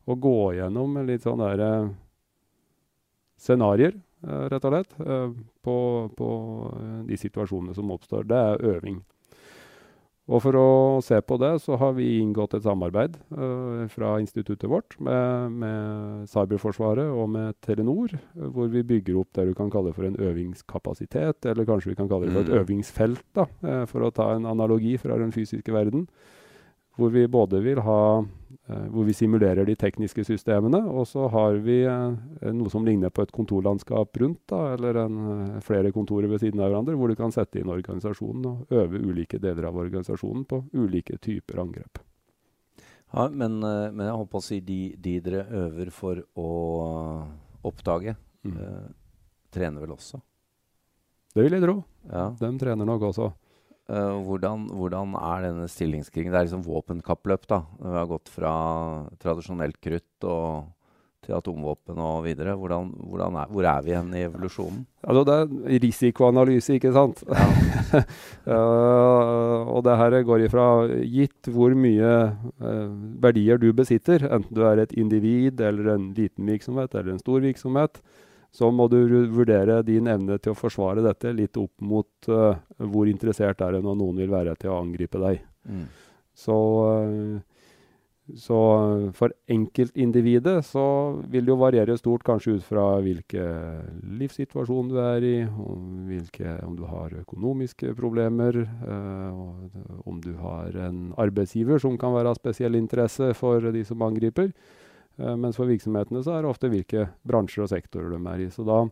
Og 0.10 0.22
gå 0.22 0.38
gjennom 0.58 1.00
litt 1.08 1.26
sånn 1.26 1.42
derre 1.42 1.72
scenarioer, 3.42 3.96
rett 4.52 4.66
og 4.68 4.74
slett, 4.74 4.94
på, 5.66 5.76
på 6.18 6.30
de 7.08 7.18
situasjonene 7.18 7.76
som 7.78 7.94
oppstår. 7.94 8.28
Det 8.30 8.42
er 8.52 8.66
øving. 8.76 9.00
Og 10.32 10.40
For 10.46 10.56
å 10.56 10.68
se 11.04 11.18
på 11.28 11.36
det, 11.42 11.52
så 11.60 11.76
har 11.82 11.96
vi 11.98 12.22
inngått 12.22 12.56
et 12.56 12.64
samarbeid 12.64 13.18
uh, 13.36 13.84
fra 13.92 14.14
instituttet 14.24 14.70
vårt 14.72 14.96
med, 15.04 15.58
med, 15.60 16.28
Cyberforsvaret 16.32 17.12
og 17.12 17.28
med 17.34 17.58
Telenor, 17.66 18.16
hvor 18.56 18.70
vi 18.72 18.86
bygger 18.88 19.20
opp 19.20 19.34
det 19.36 19.50
du 19.50 19.56
kan 19.58 19.72
kalle 19.74 19.92
for 19.96 20.08
en 20.08 20.16
øvingskapasitet, 20.16 21.50
eller 21.52 21.68
kanskje 21.68 21.92
vi 21.92 21.98
kan 22.00 22.08
kalle 22.12 22.30
det 22.30 22.36
for 22.38 22.46
et 22.46 22.54
mm. 22.54 22.60
øvingsfelt, 22.62 23.26
da, 23.36 23.48
uh, 23.68 23.84
for 23.92 24.08
å 24.08 24.14
ta 24.16 24.30
en 24.38 24.48
analogi 24.48 24.96
fra 25.02 25.20
den 25.20 25.36
fysiske 25.36 25.76
verden. 25.76 26.08
Hvor 26.98 27.12
vi 27.14 27.28
både 27.32 27.62
vil 27.64 27.80
ha 27.86 28.02
Eh, 28.72 28.88
hvor 28.94 29.04
vi 29.04 29.14
simulerer 29.14 29.66
de 29.66 29.76
tekniske 29.76 30.24
systemene. 30.26 30.80
Og 30.92 31.08
så 31.10 31.26
har 31.34 31.58
vi 31.66 31.82
eh, 31.88 32.52
noe 32.54 32.72
som 32.72 32.86
ligner 32.86 33.12
på 33.14 33.26
et 33.26 33.34
kontorlandskap 33.36 34.20
rundt, 34.22 34.42
da, 34.52 34.62
eller 34.76 35.02
en, 35.04 35.18
eh, 35.34 35.60
flere 35.66 35.92
kontorer 35.96 36.30
ved 36.32 36.44
siden 36.44 36.62
av 36.62 36.70
hverandre, 36.70 36.96
hvor 37.00 37.12
du 37.12 37.18
kan 37.20 37.34
sette 37.34 37.60
inn 37.60 37.72
organisasjonen 37.74 38.48
og 38.48 38.76
øve 38.78 39.02
ulike 39.02 39.42
deler 39.42 39.68
av 39.70 39.82
organisasjonen 39.82 40.46
på 40.48 40.64
ulike 40.78 41.18
typer 41.22 41.64
angrep. 41.66 42.04
Ja, 43.12 43.28
men, 43.28 43.60
men 43.60 44.06
jeg 44.06 44.16
håper 44.22 44.40
å 44.40 44.44
si 44.46 44.62
de, 44.64 44.82
de, 44.96 45.18
dere 45.20 45.44
øver 45.66 45.90
for 45.92 46.22
å 46.40 46.52
oppdage, 47.68 48.16
mm. 48.48 48.54
eh, 48.56 48.86
trener 49.52 49.84
vel 49.84 49.98
også? 49.98 50.22
Det 51.32 51.44
vil 51.44 51.58
jeg 51.58 51.64
tro. 51.64 51.82
Ja. 52.08 52.30
De 52.40 52.52
trener 52.60 52.88
nok 52.88 53.10
også. 53.10 53.34
Uh, 53.90 54.22
hvordan, 54.24 54.68
hvordan, 54.78 55.16
er 55.18 55.48
denne 55.48 55.66
stillingskrigen? 55.68 56.32
Det 56.32 56.38
er 56.40 56.46
liksom 56.46 56.62
våpenkappløp, 56.64 57.48
da. 57.50 57.64
Vi 57.82 57.98
har 57.98 58.08
gått 58.08 58.30
fra 58.32 58.54
tradisjonelt 59.20 59.80
krutt 59.84 60.28
og, 60.30 60.70
til 61.26 61.36
atomvåpen 61.38 62.00
og 62.02 62.22
videre. 62.26 62.54
Hvordan, 62.58 62.94
hvordan 63.10 63.40
er, 63.42 63.50
hvor 63.52 63.68
er 63.68 63.84
vi 63.84 63.92
igjen 63.92 64.14
i 64.16 64.24
evolusjonen? 64.28 64.86
Altså, 65.04 65.26
det 65.28 65.36
er 65.36 65.84
risikoanalyse, 65.84 66.78
ikke 66.78 66.94
sant? 66.96 67.24
Ja. 67.28 67.50
uh, 68.54 69.68
og 69.74 69.84
det 69.86 69.98
her 70.00 70.18
går 70.30 70.46
ifra 70.48 70.68
gitt 71.02 71.52
hvor 71.52 71.76
mye 71.76 72.14
uh, 72.64 72.88
verdier 73.24 73.60
du 73.62 73.72
besitter, 73.76 74.24
enten 74.30 74.56
du 74.56 74.64
er 74.66 74.86
et 74.86 74.96
individ 74.96 75.62
eller 75.62 75.96
en 75.98 76.12
liten 76.18 76.48
virksomhet 76.48 76.96
eller 76.96 77.18
en 77.18 77.24
stor 77.24 77.44
virksomhet, 77.44 78.00
så 78.52 78.68
må 78.72 78.88
du 78.92 79.00
vurdere 79.32 79.80
din 79.88 80.10
evne 80.12 80.36
til 80.42 80.52
å 80.52 80.60
forsvare 80.60 81.04
dette 81.06 81.32
litt 81.36 81.58
opp 81.60 81.72
mot 81.88 82.32
uh, 82.32 82.58
hvor 82.84 83.08
interessert 83.08 83.64
er 83.64 83.78
det 83.78 83.86
når 83.86 83.96
noen 84.02 84.20
vil 84.20 84.34
være 84.34 84.58
til 84.60 84.74
å 84.74 84.82
angripe 84.82 85.22
deg. 85.24 85.40
Mm. 85.64 85.86
Så, 86.36 86.58
uh, 86.92 87.40
så, 88.36 88.60
for 89.16 89.32
enkeltindividet 89.56 90.58
så 90.68 90.84
vil 91.32 91.48
det 91.48 91.54
jo 91.54 91.58
variere 91.64 91.96
stort, 92.00 92.26
kanskje 92.28 92.58
ut 92.58 92.68
fra 92.68 92.86
hvilken 93.04 94.04
livssituasjon 94.20 94.92
du 94.92 95.00
er 95.00 95.30
i, 95.30 95.34
om, 95.48 95.88
hvilke, 96.12 96.58
om 96.68 96.76
du 96.76 96.84
har 96.92 97.16
økonomiske 97.24 97.96
problemer, 97.96 98.66
uh, 98.84 100.04
om 100.04 100.20
du 100.20 100.34
har 100.44 100.76
en 100.90 101.14
arbeidsgiver 101.24 101.80
som 101.80 101.96
kan 102.00 102.20
være 102.20 102.36
av 102.36 102.44
spesiell 102.44 102.76
interesse 102.76 103.32
for 103.40 103.72
de 103.72 103.88
som 103.88 104.04
angriper. 104.04 104.52
Uh, 105.20 105.36
mens 105.40 105.60
for 105.60 105.70
virksomhetene 105.70 106.24
så 106.26 106.36
er 106.36 106.44
det 106.44 106.52
ofte 106.52 106.72
hvilke 106.72 107.10
bransjer 107.28 107.66
og 107.66 107.72
sektorer 107.72 108.14
de 108.14 108.22
er 108.32 108.46
i. 108.46 108.50
Så 108.54 108.66
da, 108.68 108.84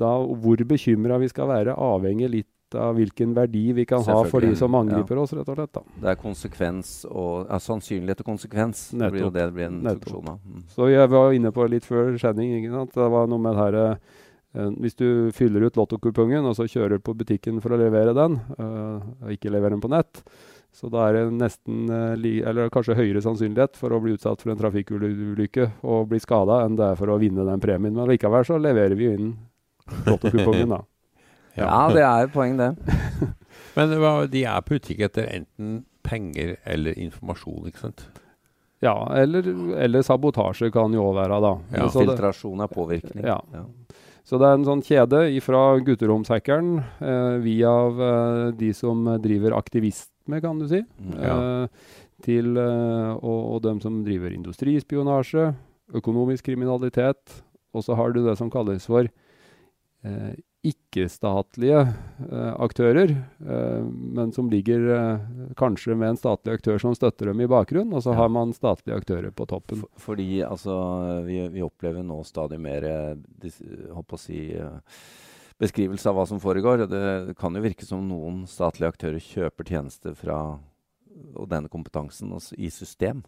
da 0.00 0.14
hvor 0.22 0.64
bekymra 0.68 1.18
vi 1.22 1.30
skal 1.32 1.50
være, 1.50 1.76
avhenger 1.76 2.32
litt 2.32 2.50
av 2.78 2.96
hvilken 2.96 3.34
verdi 3.36 3.66
vi 3.76 3.84
kan 3.88 4.02
ha 4.06 4.18
for 4.28 4.44
de 4.44 4.54
som 4.56 4.74
angriper 4.74 5.18
ja. 5.18 5.24
oss. 5.24 5.34
rett 5.36 5.48
og 5.48 5.58
slett. 5.58 5.72
Da. 5.74 5.82
Det 6.04 6.10
er 6.12 6.18
konsekvens 6.20 6.92
og 7.10 7.46
ja, 7.50 7.60
sannsynlighet 7.60 8.24
og 8.24 8.30
konsekvens. 8.32 8.84
Nettopp. 8.92 9.02
Det 9.02 9.12
blir 9.12 9.26
jo 9.26 9.32
det 9.34 9.46
det 9.46 9.56
blir 9.58 9.68
en 9.68 9.80
funksjon 9.90 10.32
av. 10.34 10.40
Mm. 10.40 10.66
Så 10.74 10.88
jeg 10.92 11.12
var 11.14 11.38
inne 11.38 11.54
på 11.54 11.68
litt 11.70 11.88
før 11.88 12.12
sending. 12.20 12.68
Det 12.94 13.08
var 13.16 13.30
noe 13.30 13.42
med 13.42 13.56
det 13.56 13.66
her, 13.66 13.78
uh, 14.56 14.70
Hvis 14.84 14.96
du 14.96 15.30
fyller 15.32 15.64
ut 15.64 15.76
lottokupongen 15.80 16.44
og 16.44 16.56
så 16.56 16.68
kjører 16.68 17.00
på 17.00 17.14
butikken 17.16 17.60
for 17.64 17.72
å 17.72 17.80
levere 17.80 18.12
den, 18.12 18.34
og 18.60 19.30
ikke 19.32 19.48
leverer 19.48 19.72
den 19.72 19.80
på 19.80 19.88
nett, 19.88 20.20
så 20.72 20.88
da 20.88 21.04
er 21.08 21.18
det 21.18 21.24
nesten, 21.36 21.84
eh, 21.92 22.46
eller 22.48 22.72
kanskje 22.72 22.96
høyere 22.96 23.20
sannsynlighet 23.24 23.76
for 23.76 23.92
å 23.92 24.00
bli 24.00 24.14
utsatt 24.16 24.40
for 24.40 24.54
en 24.54 24.60
trafikkulykke 24.60 25.68
og 25.84 26.08
bli 26.08 26.20
skada, 26.22 26.62
enn 26.64 26.78
det 26.80 26.86
er 26.86 26.98
for 27.00 27.12
å 27.12 27.18
vinne 27.20 27.44
den 27.48 27.60
premien. 27.60 27.92
Men 27.92 28.08
likevel 28.08 28.46
så 28.48 28.56
leverer 28.60 28.96
vi 28.96 29.10
inn 29.12 29.34
lottokupongen, 30.06 30.72
da. 30.72 30.80
ja. 31.60 31.68
ja, 31.68 31.82
det 31.92 32.06
er 32.08 32.26
et 32.26 32.32
poeng, 32.32 32.56
det. 32.56 32.72
Men 33.76 33.92
de 34.32 34.44
er 34.48 34.64
på 34.64 34.78
utkikk 34.78 35.04
etter 35.08 35.28
enten 35.28 35.82
penger 36.02 36.56
eller 36.64 36.96
informasjon, 36.98 37.68
ikke 37.68 37.84
sant? 37.86 38.06
Ja, 38.82 38.96
eller, 39.14 39.46
eller 39.78 40.02
sabotasje 40.02 40.72
kan 40.74 40.94
jo 40.96 41.04
òg 41.12 41.18
være, 41.20 41.38
da. 41.44 41.52
Ja. 41.76 41.90
Filtrasjon 41.92 42.64
av 42.64 42.72
påvirkning. 42.72 43.22
Ja. 43.28 43.38
ja. 43.54 43.66
Så 44.26 44.40
det 44.40 44.48
er 44.48 44.56
en 44.56 44.66
sånn 44.66 44.82
kjede 44.86 45.20
fra 45.44 45.60
gutteromshackeren 45.84 46.74
eh, 46.80 47.36
via 47.44 47.72
eh, 47.92 48.48
de 48.58 48.72
som 48.74 49.04
driver 49.22 49.54
aktivisme, 50.22 50.40
kan 50.40 50.58
du 50.58 50.68
si, 50.68 50.82
mm, 50.82 51.18
ja. 51.22 51.64
eh, 51.64 51.68
til 52.22 52.56
eh, 52.56 53.12
og, 53.22 53.56
og, 53.56 53.62
dem 53.62 53.80
som 53.80 54.04
driver 54.04 54.32
industrispionasje, 54.32 55.54
økonomisk 55.94 56.44
kriminalitet. 56.44 57.42
Og 57.74 57.84
så 57.84 57.94
har 57.94 58.12
du 58.12 58.24
det 58.24 58.36
som 58.36 58.50
kalles 58.50 58.86
for 58.86 59.06
eh, 60.04 60.34
ikke-statlige 60.62 61.80
eh, 61.80 62.52
aktører, 62.62 63.10
eh, 63.40 63.82
men 63.82 64.30
som 64.32 64.50
ligger 64.50 64.84
eh, 64.94 65.24
kanskje 65.56 65.96
med 65.96 66.12
en 66.12 66.20
statlig 66.20 66.54
aktør 66.54 66.78
som 66.78 66.94
støtter 66.94 67.32
dem 67.32 67.40
i 67.40 67.48
bakgrunnen, 67.48 67.92
og 67.96 68.04
så 68.04 68.12
ja. 68.12 68.20
har 68.20 68.28
man 68.30 68.52
statlige 68.52 69.00
aktører 69.00 69.32
på 69.32 69.46
toppen. 69.46 69.80
For, 69.80 70.12
fordi 70.12 70.42
altså, 70.46 70.76
vi, 71.26 71.40
vi, 71.48 71.64
opplever 71.64 72.04
nå 72.06 72.22
stadig 72.28 72.60
mer 72.62 72.86
håper 73.90 74.14
å 74.14 74.20
si, 74.20 74.52
beskrivelse 75.62 76.10
av 76.10 76.18
hva 76.18 76.26
som 76.28 76.42
foregår. 76.42 76.86
Det, 76.90 77.02
det 77.28 77.36
kan 77.38 77.54
jo 77.54 77.62
virke 77.64 77.86
som 77.86 78.04
noen 78.08 78.42
statlige 78.50 78.92
aktører 78.92 79.22
kjøper 79.22 79.72
tjenester 79.72 80.16
fra 80.18 80.42
og 81.36 81.48
denne 81.50 81.70
kompetansen 81.72 82.32
også, 82.34 82.56
i 82.58 82.70
system. 82.72 83.22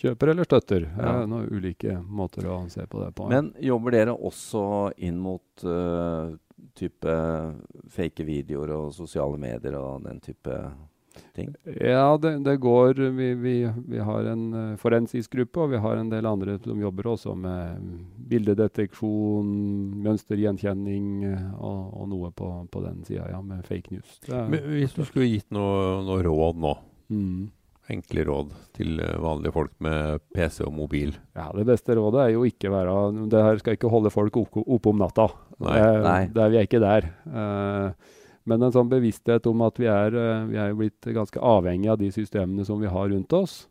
Kjøper 0.00 0.32
eller 0.32 0.46
støtter. 0.46 0.86
Ja. 0.86 1.00
Det 1.00 1.08
er 1.10 1.30
noen 1.30 1.48
ulike 1.50 1.96
måter 2.06 2.46
å 2.48 2.60
se 2.70 2.86
på 2.86 3.02
det 3.02 3.10
på. 3.18 3.26
Men 3.30 3.50
jobber 3.60 3.96
dere 3.96 4.14
også 4.14 4.62
inn 5.02 5.18
mot 5.20 5.64
uh, 5.66 6.30
type 6.78 7.16
fake 7.90 8.26
videoer 8.26 8.74
og 8.76 8.94
sosiale 8.94 9.40
medier 9.40 9.76
og 9.80 10.06
den 10.06 10.22
type 10.22 10.60
ting? 11.36 11.52
Ja, 11.80 12.16
det, 12.20 12.32
det 12.46 12.56
går 12.62 13.00
vi, 13.16 13.34
vi, 13.34 13.54
vi, 13.88 13.98
har 14.04 14.26
en 14.32 14.44
uh, 14.54 14.76
forensisk 14.80 15.34
gruppe, 15.36 15.64
og 15.64 15.72
vi 15.74 15.80
har 15.82 16.00
en 16.00 16.10
del 16.12 16.28
andre 16.28 16.56
som 16.64 16.80
jobber 16.80 17.10
også 17.12 17.34
med 17.38 17.86
bildedeteksjon, 18.30 19.54
mønstergjenkjenning 20.04 21.08
uh, 21.28 21.46
og, 21.60 21.80
og, 21.94 22.10
noe 22.12 22.32
på, 22.36 22.50
på 22.70 22.84
den 22.86 23.02
sida, 23.08 23.28
ja, 23.32 23.40
med 23.44 23.64
fake 23.68 23.94
news. 23.94 24.20
Men 24.28 24.68
hvis 24.74 24.96
du 24.96 25.02
skulle 25.06 25.30
gitt 25.30 25.48
noe, 25.54 26.00
noe 26.06 26.20
råd 26.26 26.60
nå, 26.60 26.76
mm. 27.14 27.42
enkle 27.96 28.28
råd 28.28 28.54
til 28.78 29.02
uh, 29.02 29.16
vanlige 29.22 29.56
folk 29.56 29.74
med 29.84 30.24
PC 30.34 30.62
og 30.68 30.76
mobil? 30.78 31.16
Ja, 31.38 31.50
Det 31.56 31.66
beste 31.68 31.98
rådet 31.98 32.26
er 32.26 32.34
jo 32.36 32.46
ikke 32.48 32.72
være 32.72 33.26
Det 33.32 33.44
her 33.48 33.60
skal 33.60 33.78
ikke 33.78 33.92
holde 33.92 34.14
folk 34.14 34.40
oppe 34.44 34.64
opp 34.64 34.88
om 34.92 35.04
natta. 35.04 35.28
Nei. 35.60 35.76
Nei. 36.06 36.22
Der 36.34 36.52
vi 36.52 36.60
er 36.60 36.70
ikke 36.70 36.82
der. 36.82 37.12
Uh, 37.28 38.16
men 38.48 38.62
en 38.64 38.72
sånn 38.72 38.90
bevissthet 38.90 39.46
om 39.50 39.64
at 39.66 39.80
vi 39.80 39.88
er, 39.90 40.16
eh, 40.16 40.46
vi 40.48 40.60
er 40.60 40.76
blitt 40.76 41.10
ganske 41.14 41.40
avhengig 41.40 41.90
av 41.92 41.98
de 42.00 42.10
systemene 42.14 42.64
som 42.66 42.80
vi 42.80 42.90
har 42.90 43.10
rundt 43.12 43.36
oss. 43.36 43.66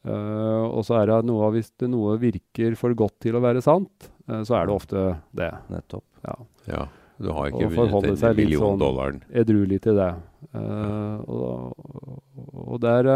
Uh, 0.00 0.64
og 0.72 0.80
så 0.88 0.96
er 1.02 1.10
det 1.10 1.18
noe 1.28 1.50
hvis 1.52 1.66
det 1.76 1.90
noe 1.92 2.14
virker 2.16 2.72
for 2.80 2.94
godt 2.96 3.18
til 3.20 3.36
å 3.36 3.42
være 3.44 3.60
sant, 3.60 4.08
uh, 4.30 4.40
så 4.48 4.56
er 4.56 4.70
det 4.70 4.72
ofte 4.72 5.02
det. 5.36 5.50
Nettopp. 5.68 6.06
Ja. 6.24 6.36
ja. 6.70 6.86
Du 7.20 7.28
har 7.36 7.50
ikke 7.50 7.68
vunnet 7.74 8.24
en 8.24 8.38
million 8.38 8.64
sånn 8.64 8.80
dollaren. 8.80 9.20
Edruelig 9.28 9.82
til 9.84 10.00
det. 10.00 10.14
Uh, 10.56 11.20
og, 11.28 12.16
og 12.64 12.80
der, 12.80 13.10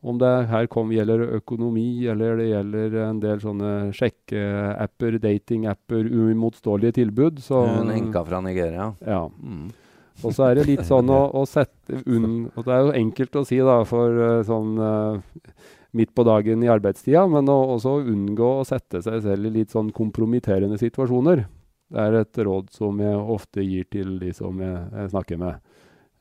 om 0.00 0.16
det 0.20 0.32
her 0.48 0.70
kom, 0.72 0.94
gjelder 0.96 1.26
økonomi, 1.42 2.06
eller 2.08 2.40
det 2.40 2.48
gjelder 2.54 2.98
en 3.04 3.20
del 3.20 3.44
sånne 3.44 3.74
sjekkeapper, 4.00 5.20
datingapper, 5.20 6.08
uimotståelige 6.08 7.02
tilbud 7.02 7.44
så 7.44 7.66
Hun 7.68 7.92
enka 7.92 8.24
fra 8.24 8.40
Nigeria. 8.44 8.94
Ja. 9.04 9.26
Mm. 9.28 9.68
Og 10.22 10.34
så 10.34 10.48
er 10.48 10.58
det 10.58 10.68
litt 10.68 10.84
sånn 10.86 11.10
å, 11.10 11.22
å 11.34 11.42
sette 11.48 12.02
unn, 12.06 12.46
og 12.54 12.66
Det 12.66 12.74
er 12.74 12.84
jo 12.86 12.94
enkelt 13.00 13.38
å 13.40 13.44
si 13.48 13.58
da, 13.64 13.80
for 13.88 14.20
uh, 14.20 14.42
sånn 14.46 14.78
uh, 14.78 15.40
midt 15.96 16.14
på 16.14 16.24
dagen 16.26 16.62
i 16.64 16.70
arbeidstida, 16.70 17.24
men 17.30 17.50
å 17.50 17.58
også 17.74 17.98
unngå 18.12 18.50
å 18.60 18.66
sette 18.68 19.02
seg 19.04 19.20
selv 19.24 19.50
i 19.50 19.54
litt 19.58 19.74
sånn 19.74 19.90
kompromitterende 19.94 20.78
situasjoner. 20.80 21.46
Det 21.94 22.04
er 22.04 22.20
et 22.22 22.44
råd 22.46 22.70
som 22.74 23.00
jeg 23.02 23.24
ofte 23.36 23.64
gir 23.66 23.88
til 23.92 24.16
de 24.22 24.30
som 24.34 24.62
jeg, 24.62 24.78
jeg 24.94 25.10
snakker 25.12 25.40
med. 25.42 25.74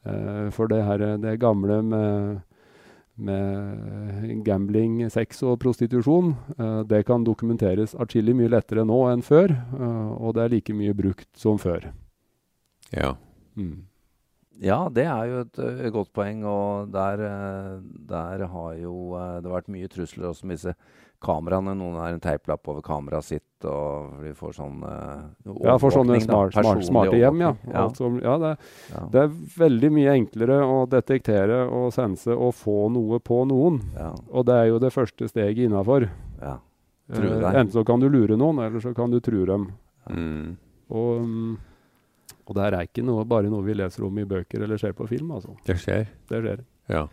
Uh, 0.03 0.49
for 0.53 0.71
det 0.71 0.81
her 0.83 1.05
det 1.21 1.37
gamle 1.41 1.79
med, 1.85 2.41
med 3.23 4.43
gambling, 4.45 5.03
sex 5.13 5.43
og 5.45 5.59
prostitusjon, 5.61 6.33
det 6.89 7.03
kan 7.05 7.23
dokumenteres 7.23 7.93
atskillig 7.93 8.33
mye 8.39 8.51
lettere 8.55 8.85
nå 8.89 9.03
enn 9.11 9.21
før. 9.21 9.53
og 10.17 10.33
det 10.33 10.43
er 10.43 10.55
like 10.57 10.73
mye 10.73 10.95
brukt 10.97 11.29
som 11.37 11.61
før. 11.61 11.91
Ja. 12.89 13.13
Mm. 13.55 13.81
Ja, 14.61 14.83
det 14.93 15.05
er 15.09 15.29
jo 15.29 15.39
et, 15.47 15.61
et, 15.63 15.93
godt 15.93 16.11
poeng. 16.13 16.43
Og 16.45 16.91
der, 16.93 17.23
eh, 17.25 17.79
der 18.09 18.45
har 18.51 18.75
jo 18.77 19.15
eh, 19.17 19.39
det 19.41 19.53
vært 19.53 19.71
mye 19.73 19.89
trusler 19.89 20.29
også 20.29 20.45
med 20.45 20.59
disse 20.59 20.75
kameraene. 21.23 21.73
Noen 21.79 21.97
har 21.97 22.13
en 22.13 22.21
teiplapp 22.21 22.67
over 22.69 22.83
kameraet 22.85 23.25
sitt, 23.25 23.65
og 23.65 24.19
de 24.21 24.33
får 24.37 24.57
sånn 24.59 24.81
Ja, 24.83 25.77
får 25.79 25.95
sånne 25.95 26.19
smart, 26.21 26.53
smart, 26.53 26.83
smarte 26.85 27.15
hjem, 27.17 27.41
ja. 27.45 27.53
ja. 27.71 27.85
Som, 27.97 28.19
ja, 28.21 28.35
det, 28.41 28.51
ja. 28.91 29.05
det, 29.13 29.23
er 29.23 29.55
veldig 29.57 29.91
mye 29.95 30.17
enklere 30.19 30.59
å 30.67 30.83
detektere 30.91 31.63
og 31.65 31.89
sense 31.95 32.35
og 32.35 32.53
få 32.59 32.91
noe 32.93 33.21
på 33.23 33.41
noen. 33.49 33.79
Ja. 33.95 34.11
Og 34.35 34.45
det 34.51 34.59
er 34.59 34.69
jo 34.73 34.83
det 34.83 34.93
første 34.93 35.31
steget 35.31 35.65
innafor. 35.69 36.09
Ja. 36.43 36.59
Enten 37.13 37.71
så 37.73 37.83
kan 37.87 38.03
du 38.03 38.09
lure 38.11 38.37
noen, 38.39 38.61
eller 38.67 38.83
så 38.83 38.93
kan 38.95 39.11
du 39.11 39.19
true 39.23 39.47
dem. 39.47 39.69
Mm. 40.11 40.55
Og 40.93 41.23
um, 41.23 41.53
og 42.47 42.55
det 42.57 42.63
her 42.65 42.77
er 42.77 42.87
ikke 42.89 43.05
noe, 43.05 43.25
bare 43.27 43.51
noe 43.51 43.65
vi 43.65 43.75
leser 43.77 44.05
om 44.07 44.17
i 44.19 44.27
bøker 44.27 44.65
eller 44.65 44.81
ser 44.81 44.95
på 44.97 45.07
film. 45.09 45.31
altså. 45.35 45.55
Det 45.67 45.77
skjer. 45.81 46.07
Det 46.29 46.41
skjer. 46.43 46.63
Ja. 46.91 47.07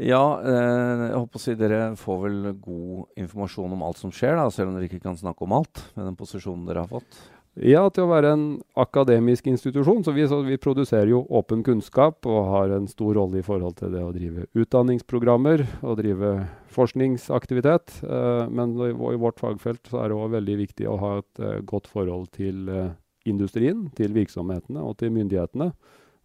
Ja, 0.00 0.24
eh, 0.40 1.02
jeg 1.10 1.18
håper 1.18 1.38
å 1.38 1.42
si 1.42 1.54
dere 1.60 1.80
får 2.00 2.22
vel 2.22 2.38
god 2.64 3.20
informasjon 3.20 3.74
om 3.76 3.84
alt 3.84 4.00
som 4.00 4.14
skjer, 4.14 4.38
da, 4.40 4.48
selv 4.50 4.70
om 4.70 4.78
dere 4.78 4.88
ikke 4.88 5.02
kan 5.04 5.18
snakke 5.20 5.44
om 5.44 5.52
alt 5.58 5.82
med 5.98 6.08
den 6.08 6.16
posisjonen 6.16 6.64
dere 6.68 6.86
har 6.86 6.92
fått? 6.94 7.20
Ja, 7.60 7.82
til 7.92 8.06
å 8.06 8.08
være 8.08 8.30
en 8.32 8.44
akademisk 8.80 9.50
institusjon. 9.50 10.00
Så 10.06 10.14
vi, 10.16 10.24
så 10.28 10.38
vi, 10.46 10.56
produserer 10.56 11.10
jo 11.10 11.20
åpen 11.28 11.60
kunnskap 11.66 12.24
og 12.24 12.48
har 12.48 12.72
en 12.72 12.86
stor 12.88 13.12
rolle 13.18 13.42
i 13.42 13.44
forhold 13.44 13.76
til 13.76 13.92
det 13.92 14.00
å 14.00 14.14
drive 14.14 14.46
utdanningsprogrammer 14.56 15.66
og 15.82 15.98
drive 16.00 16.32
forskningsaktivitet. 16.72 17.98
Eh, 18.08 18.46
men 18.48 18.72
i, 18.80 18.88
i, 18.94 19.20
vårt 19.20 19.44
fagfelt 19.44 19.92
så 19.92 20.00
er 20.00 20.08
det 20.08 20.16
òg 20.16 20.32
veldig 20.38 20.56
viktig 20.62 20.88
å 20.88 20.96
ha 21.02 21.12
et 21.20 21.44
eh, 21.44 21.60
godt 21.68 21.92
forhold 21.92 22.30
til 22.32 22.72
uh, 22.72 22.88
industrien, 23.28 23.86
til 23.96 24.14
virksomhetene 24.16 24.82
og 24.82 24.96
til 25.00 25.12
myndighetene. 25.14 25.70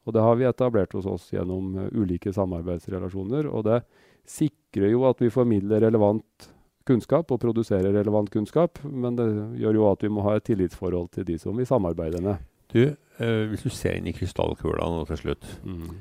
Og 0.08 0.14
det 0.16 0.24
har 0.24 0.38
vi 0.40 0.48
etablert 0.48 0.94
hos 0.96 1.08
oss 1.10 1.28
gjennom 1.34 1.74
uh, 1.76 1.88
ulike 1.92 2.32
samarbeidsrelasjoner. 2.34 3.50
Og 3.52 3.66
det 3.68 3.82
sikrer 4.28 4.94
jo 4.94 5.04
at 5.10 5.20
vi 5.24 5.32
formidler 5.34 5.84
relevant 5.84 6.52
kunnskap 6.88 7.34
og 7.36 7.42
produserer 7.44 7.92
relevant 7.92 8.32
kunnskap. 8.32 8.80
Men 8.88 9.20
det 9.20 9.28
gjør 9.60 9.82
jo 9.82 9.90
at 9.92 10.06
vi 10.06 10.14
må 10.14 10.24
ha 10.28 10.38
et 10.38 10.48
tillitsforhold 10.48 11.12
til 11.18 11.28
de 11.28 11.36
som 11.42 11.60
vi 11.60 11.68
samarbeider 11.68 12.24
med. 12.24 12.40
Du, 12.72 12.82
uh, 13.20 13.44
hvis 13.52 13.68
du 13.68 13.72
ser 13.74 14.00
inn 14.00 14.08
i 14.08 14.16
krystallkula 14.16 14.88
nå 14.92 15.04
til 15.12 15.20
slutt, 15.26 15.48
mm. 15.68 15.92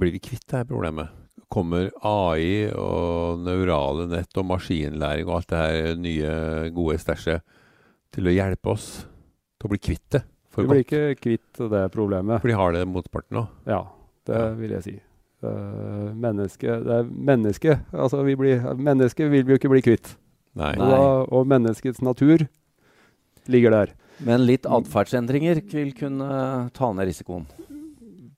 blir 0.00 0.12
vi 0.12 0.20
kvitt 0.20 0.44
dette 0.44 0.68
problemet? 0.68 1.18
Kommer 1.52 1.90
AI 2.08 2.68
og 2.72 3.40
neurale 3.44 4.06
nett 4.08 4.36
og 4.40 4.46
maskinlæring 4.48 5.28
og 5.28 5.38
alt 5.38 5.50
det 5.52 5.60
her 5.60 5.98
nye, 6.00 6.36
gode 6.72 6.96
stæsjet 7.00 7.44
til 8.12 8.28
å 8.28 8.32
hjelpe 8.32 8.72
oss 8.72 8.86
til 9.62 9.70
å 9.70 9.72
bli 9.72 9.82
kvitt 9.82 10.08
det. 10.16 10.24
For 10.52 10.66
vi 10.66 10.72
blir 10.74 10.84
ikke 10.84 11.04
kvitt 11.20 11.62
det 11.72 11.86
problemet. 11.94 12.42
For 12.42 12.50
de 12.50 12.58
har 12.58 12.74
det 12.76 12.82
motparten 12.90 13.40
òg? 13.40 13.48
Ja, 13.70 13.86
det 14.28 14.40
ja. 14.42 14.50
vil 14.58 14.74
jeg 14.76 14.84
si. 14.84 14.98
Uh, 15.42 16.12
menneske, 16.14 16.76
det 16.84 16.98
er 17.00 17.08
menneske. 17.08 17.78
Altså, 17.90 18.20
vi 18.26 18.36
blir, 18.38 18.60
mennesket 18.78 19.30
vil 19.32 19.46
vi 19.46 19.54
jo 19.54 19.58
ikke 19.58 19.72
bli 19.72 19.82
kvitt. 19.84 20.12
Nei. 20.58 20.74
Og, 20.76 21.32
og, 21.32 21.48
menneskets 21.48 22.02
natur 22.04 22.44
ligger 23.50 23.74
der. 23.74 23.94
Men 24.22 24.44
litt 24.46 24.68
atferdsendringer 24.68 25.62
vil 25.72 25.90
kunne 25.96 26.28
ta 26.76 26.92
ned 26.92 27.08
risikoen? 27.08 27.48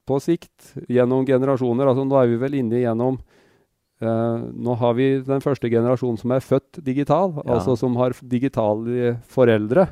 På 0.07 0.21
sikt, 0.23 0.77
gjennom 0.87 1.27
generasjoner. 1.29 1.91
Altså, 1.91 2.07
nå 2.07 2.17
er 2.21 2.31
vi 2.31 2.41
vel 2.41 2.57
inne 2.61 2.81
gjennom 2.85 3.19
uh, 3.19 4.39
Nå 4.39 4.79
har 4.81 4.97
vi 4.97 5.11
den 5.27 5.43
første 5.45 5.69
generasjonen 5.73 6.21
som 6.21 6.33
er 6.37 6.47
født 6.47 6.79
digital, 6.87 7.35
ja. 7.43 7.49
altså 7.59 7.75
som 7.81 7.99
har 8.01 8.15
digitale 8.23 9.17
foreldre. 9.35 9.91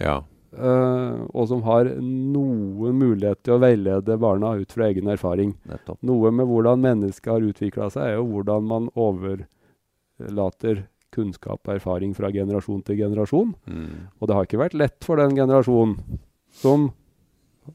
Ja. 0.00 0.22
Uh, 0.54 1.26
og 1.34 1.48
som 1.50 1.64
har 1.66 1.88
noen 1.98 2.98
mulighet 3.00 3.40
til 3.42 3.56
å 3.56 3.62
veilede 3.62 4.18
barna 4.22 4.54
ut 4.60 4.74
fra 4.74 4.88
egen 4.90 5.10
erfaring. 5.10 5.54
Nettopp. 5.70 5.98
Noe 6.06 6.30
med 6.34 6.46
hvordan 6.50 6.82
mennesket 6.84 7.32
har 7.32 7.46
utvikla 7.46 7.90
seg, 7.90 8.06
er 8.06 8.18
jo 8.20 8.28
hvordan 8.30 8.68
man 8.70 8.90
overlater 8.94 10.84
kunnskap 11.14 11.62
og 11.66 11.76
erfaring 11.76 12.14
fra 12.16 12.30
generasjon 12.34 12.82
til 12.86 12.98
generasjon. 13.02 13.54
Mm. 13.70 14.10
Og 14.18 14.28
det 14.28 14.36
har 14.36 14.48
ikke 14.48 14.62
vært 14.62 14.78
lett 14.78 15.06
for 15.06 15.20
den 15.22 15.36
generasjonen 15.36 16.20
som 16.54 16.90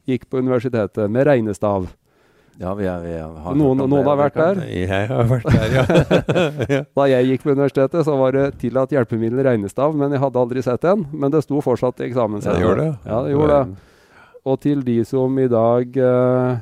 gikk 0.08 0.28
på 0.30 0.40
universitetet 0.40 1.10
med 1.10 1.26
regnestav 1.26 1.88
ja, 2.60 2.74
vi, 2.76 2.84
er, 2.84 3.00
vi 3.00 3.12
har 3.16 3.54
noen, 3.56 3.78
noen 3.88 4.04
har 4.04 4.18
vært 4.20 4.34
der? 4.36 4.58
Jeg 4.68 5.06
har 5.08 5.28
vært 5.30 5.46
der, 5.48 5.76
ja. 6.74 6.80
da 6.84 7.06
jeg 7.08 7.30
gikk 7.30 7.46
på 7.46 7.54
universitetet, 7.54 8.02
så 8.04 8.16
var 8.20 8.36
det 8.36 8.42
tillatt 8.60 8.92
hjelpemiddel 8.92 9.40
regnestav, 9.46 9.96
men 9.96 10.12
jeg 10.12 10.20
hadde 10.20 10.42
aldri 10.42 10.64
sett 10.66 10.84
en. 10.90 11.06
Men 11.16 11.32
det 11.32 11.40
sto 11.46 11.62
fortsatt 11.64 12.02
i 12.02 12.10
eksamen 12.10 12.44
Ja, 12.44 12.52
det 12.52 12.66
gjorde 12.66 12.84
det. 12.84 12.90
Ja, 13.08 13.20
det 13.24 13.32
gjorde 13.32 13.60
det. 13.62 13.86
Og 14.50 14.60
til 14.60 14.84
de 14.84 14.98
som 15.08 15.36
i 15.40 15.46
dag 15.52 15.96
uh, 16.00 16.60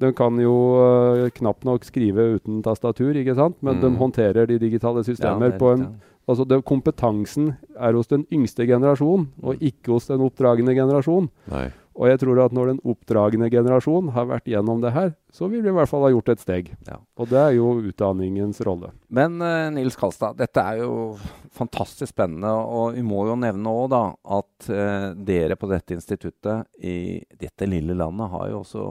De 0.00 0.10
kan 0.16 0.36
jo 0.40 0.56
uh, 0.76 1.28
knapt 1.36 1.64
nok 1.68 1.84
skrive 1.88 2.26
uten 2.38 2.62
tastatur, 2.64 3.16
ikke 3.16 3.36
sant? 3.36 3.56
men 3.60 3.76
mm. 3.78 3.84
de 3.84 3.92
håndterer 4.00 4.48
de 4.48 4.58
digitale 4.60 5.04
systemer 5.04 5.52
ja, 5.52 5.58
på 5.60 5.74
en 5.76 5.90
Altså 6.28 6.44
det, 6.44 6.58
Kompetansen 6.68 7.54
er 7.72 7.96
hos 7.96 8.10
den 8.10 8.26
yngste 8.28 8.66
generasjon, 8.68 9.30
og 9.40 9.62
ikke 9.64 9.94
hos 9.94 10.10
den 10.10 10.20
oppdragende 10.20 10.74
generasjon. 10.76 11.30
Nei. 11.48 11.70
Og 11.98 12.06
jeg 12.06 12.20
tror 12.22 12.38
at 12.44 12.52
når 12.54 12.70
den 12.70 12.82
oppdragende 12.86 13.48
generasjon 13.50 14.12
har 14.14 14.28
vært 14.30 14.46
gjennom 14.46 14.78
det 14.84 14.92
her, 14.94 15.10
så 15.34 15.48
vil 15.50 15.64
vi 15.64 15.72
i 15.72 15.74
hvert 15.74 15.90
fall 15.90 16.04
ha 16.06 16.12
gjort 16.12 16.30
et 16.30 16.44
steg. 16.44 16.70
Ja. 16.86 17.00
Og 17.18 17.30
det 17.32 17.40
er 17.40 17.56
jo 17.56 17.72
utdanningens 17.90 18.62
rolle. 18.66 18.92
Men 19.10 19.40
uh, 19.42 19.66
Nils 19.74 19.98
Kalstad, 19.98 20.38
dette 20.38 20.62
er 20.62 20.84
jo 20.84 21.16
fantastisk 21.58 22.12
spennende. 22.14 22.52
Og 22.54 22.94
vi 22.94 23.02
må 23.06 23.26
jo 23.26 23.34
nevne 23.42 23.74
òg 23.74 23.90
da 23.96 24.04
at 24.38 24.70
uh, 24.70 25.10
dere 25.26 25.58
på 25.58 25.72
dette 25.72 25.98
instituttet 25.98 26.70
i 26.78 27.18
dette 27.34 27.66
lille 27.66 27.98
landet 27.98 28.30
har 28.30 28.46
jo 28.52 28.62
også 28.62 28.86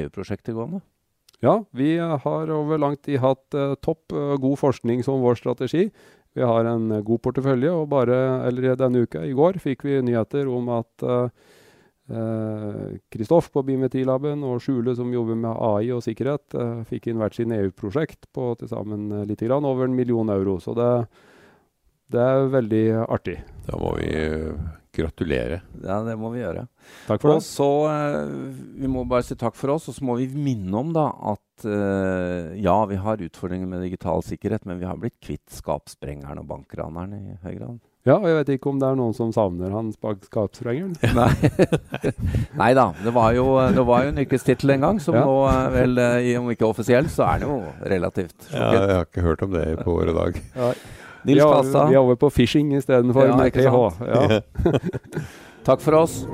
EU-prosjekter 0.00 0.56
gående. 0.56 0.80
Ja, 1.44 1.58
vi 1.74 1.98
har 2.00 2.50
over 2.54 2.80
lang 2.80 2.96
tid 3.02 3.20
hatt 3.20 3.44
uh, 3.52 3.76
topp 3.84 4.16
god 4.40 4.60
forskning 4.60 5.04
som 5.04 5.20
vår 5.20 5.36
strategi. 5.42 5.90
Vi 6.32 6.48
har 6.48 6.64
en 6.64 7.02
god 7.04 7.20
portefølje, 7.28 7.74
og 7.76 7.90
bare 7.92 8.46
eller 8.48 8.72
denne 8.80 9.02
uka, 9.04 9.20
i 9.20 9.34
går, 9.36 9.60
fikk 9.60 9.84
vi 9.84 9.98
nyheter 10.00 10.48
om 10.48 10.70
at 10.80 11.04
Kristoff 12.08 13.46
eh, 13.48 13.52
på 13.54 13.62
Biometrilaben 13.66 14.42
og 14.44 14.62
Skjule, 14.62 14.94
som 14.98 15.12
jobber 15.14 15.38
med 15.38 15.54
AI 15.54 15.92
og 15.94 16.02
sikkerhet, 16.04 16.56
eh, 16.58 16.84
fikk 16.88 17.08
inn 17.08 17.22
hvert 17.22 17.38
sin 17.38 17.54
EU-prosjekt 17.54 18.26
på 18.34 18.52
til 18.58 18.70
sammen 18.72 19.10
eh, 19.12 19.26
litt 19.30 19.44
grann 19.44 19.66
over 19.68 19.86
en 19.86 19.96
million 19.96 20.32
euro. 20.34 20.58
Så 20.60 20.74
det, 20.78 20.92
Det 22.12 22.20
er 22.20 22.50
veldig 22.52 22.86
artig. 23.08 23.38
Da 23.64 23.78
må 23.80 23.94
vi 23.96 24.10
gratulere. 24.92 25.62
Ja, 25.82 26.02
det 26.04 26.16
må 26.20 26.30
vi 26.34 26.42
gjøre. 26.42 26.66
Takk 27.06 27.22
for 27.22 27.32
Og 27.32 27.38
det. 27.40 27.46
så 27.48 27.68
uh, 27.88 28.50
Vi 28.82 28.90
må 28.90 29.06
bare 29.08 29.24
si 29.24 29.36
takk 29.40 29.56
for 29.56 29.72
oss, 29.72 29.88
og 29.88 29.96
så 29.96 30.04
må 30.04 30.18
vi 30.20 30.28
minne 30.36 30.76
om 30.76 30.92
da 30.92 31.06
at 31.32 31.64
uh, 31.64 32.52
ja, 32.60 32.76
vi 32.90 33.00
har 33.00 33.24
utfordringer 33.24 33.70
med 33.70 33.86
digital 33.86 34.20
sikkerhet, 34.26 34.66
men 34.68 34.82
vi 34.82 34.88
har 34.88 35.00
blitt 35.00 35.16
kvitt 35.24 35.48
skapsprengeren 35.48 36.42
og 36.42 36.50
bankraneren 36.50 37.16
i 37.16 37.38
høy 37.40 37.54
grad. 37.56 37.80
Ja, 38.02 38.16
og 38.16 38.24
jeg 38.26 38.34
vet 38.40 38.48
ikke 38.56 38.70
om 38.72 38.80
det 38.82 38.86
er 38.88 38.96
noen 38.98 39.12
som 39.14 39.28
savner 39.34 39.70
han 39.70 39.92
skapsprengeren. 39.94 40.96
Nei. 41.18 41.28
Nei 42.58 42.70
da. 42.74 42.88
Det 42.98 43.12
var 43.14 43.30
jo, 43.36 43.44
det 43.70 43.84
var 43.86 44.08
jo 44.08 44.10
en 44.10 44.18
yrkestittel 44.24 44.74
en 44.74 44.88
gang, 44.88 44.98
som 45.02 45.14
Ja. 45.14 45.22
nå, 45.28 45.36
vel, 45.76 45.94
uh, 46.02 46.40
om 46.40 46.50
ikke 46.50 46.66
offisiell, 46.66 47.06
så 47.12 47.28
er 47.28 47.44
den 47.44 47.52
jo 47.52 47.60
relativt 47.94 48.50
Ja, 48.50 48.72
jeg 48.74 48.96
har 48.96 49.06
ikke 49.06 49.26
hørt 49.28 49.46
om 49.46 49.54
det 49.54 49.68
på 49.84 49.94
året 49.94 50.10
og 50.16 50.18
dag. 50.18 50.42
Ja, 50.56 50.72
Nils 51.22 51.38
vi, 51.38 51.46
er, 51.46 51.88
vi 51.92 51.94
er 51.94 52.02
over 52.02 52.18
på 52.18 52.32
fishing 52.34 52.74
istedenfor 52.74 53.30
Ja, 53.30 53.38
med 53.38 53.54
TH. 53.54 53.78
Ja. 54.10 54.42
takk 55.68 55.86
for 55.86 56.02
oss. 56.02 56.24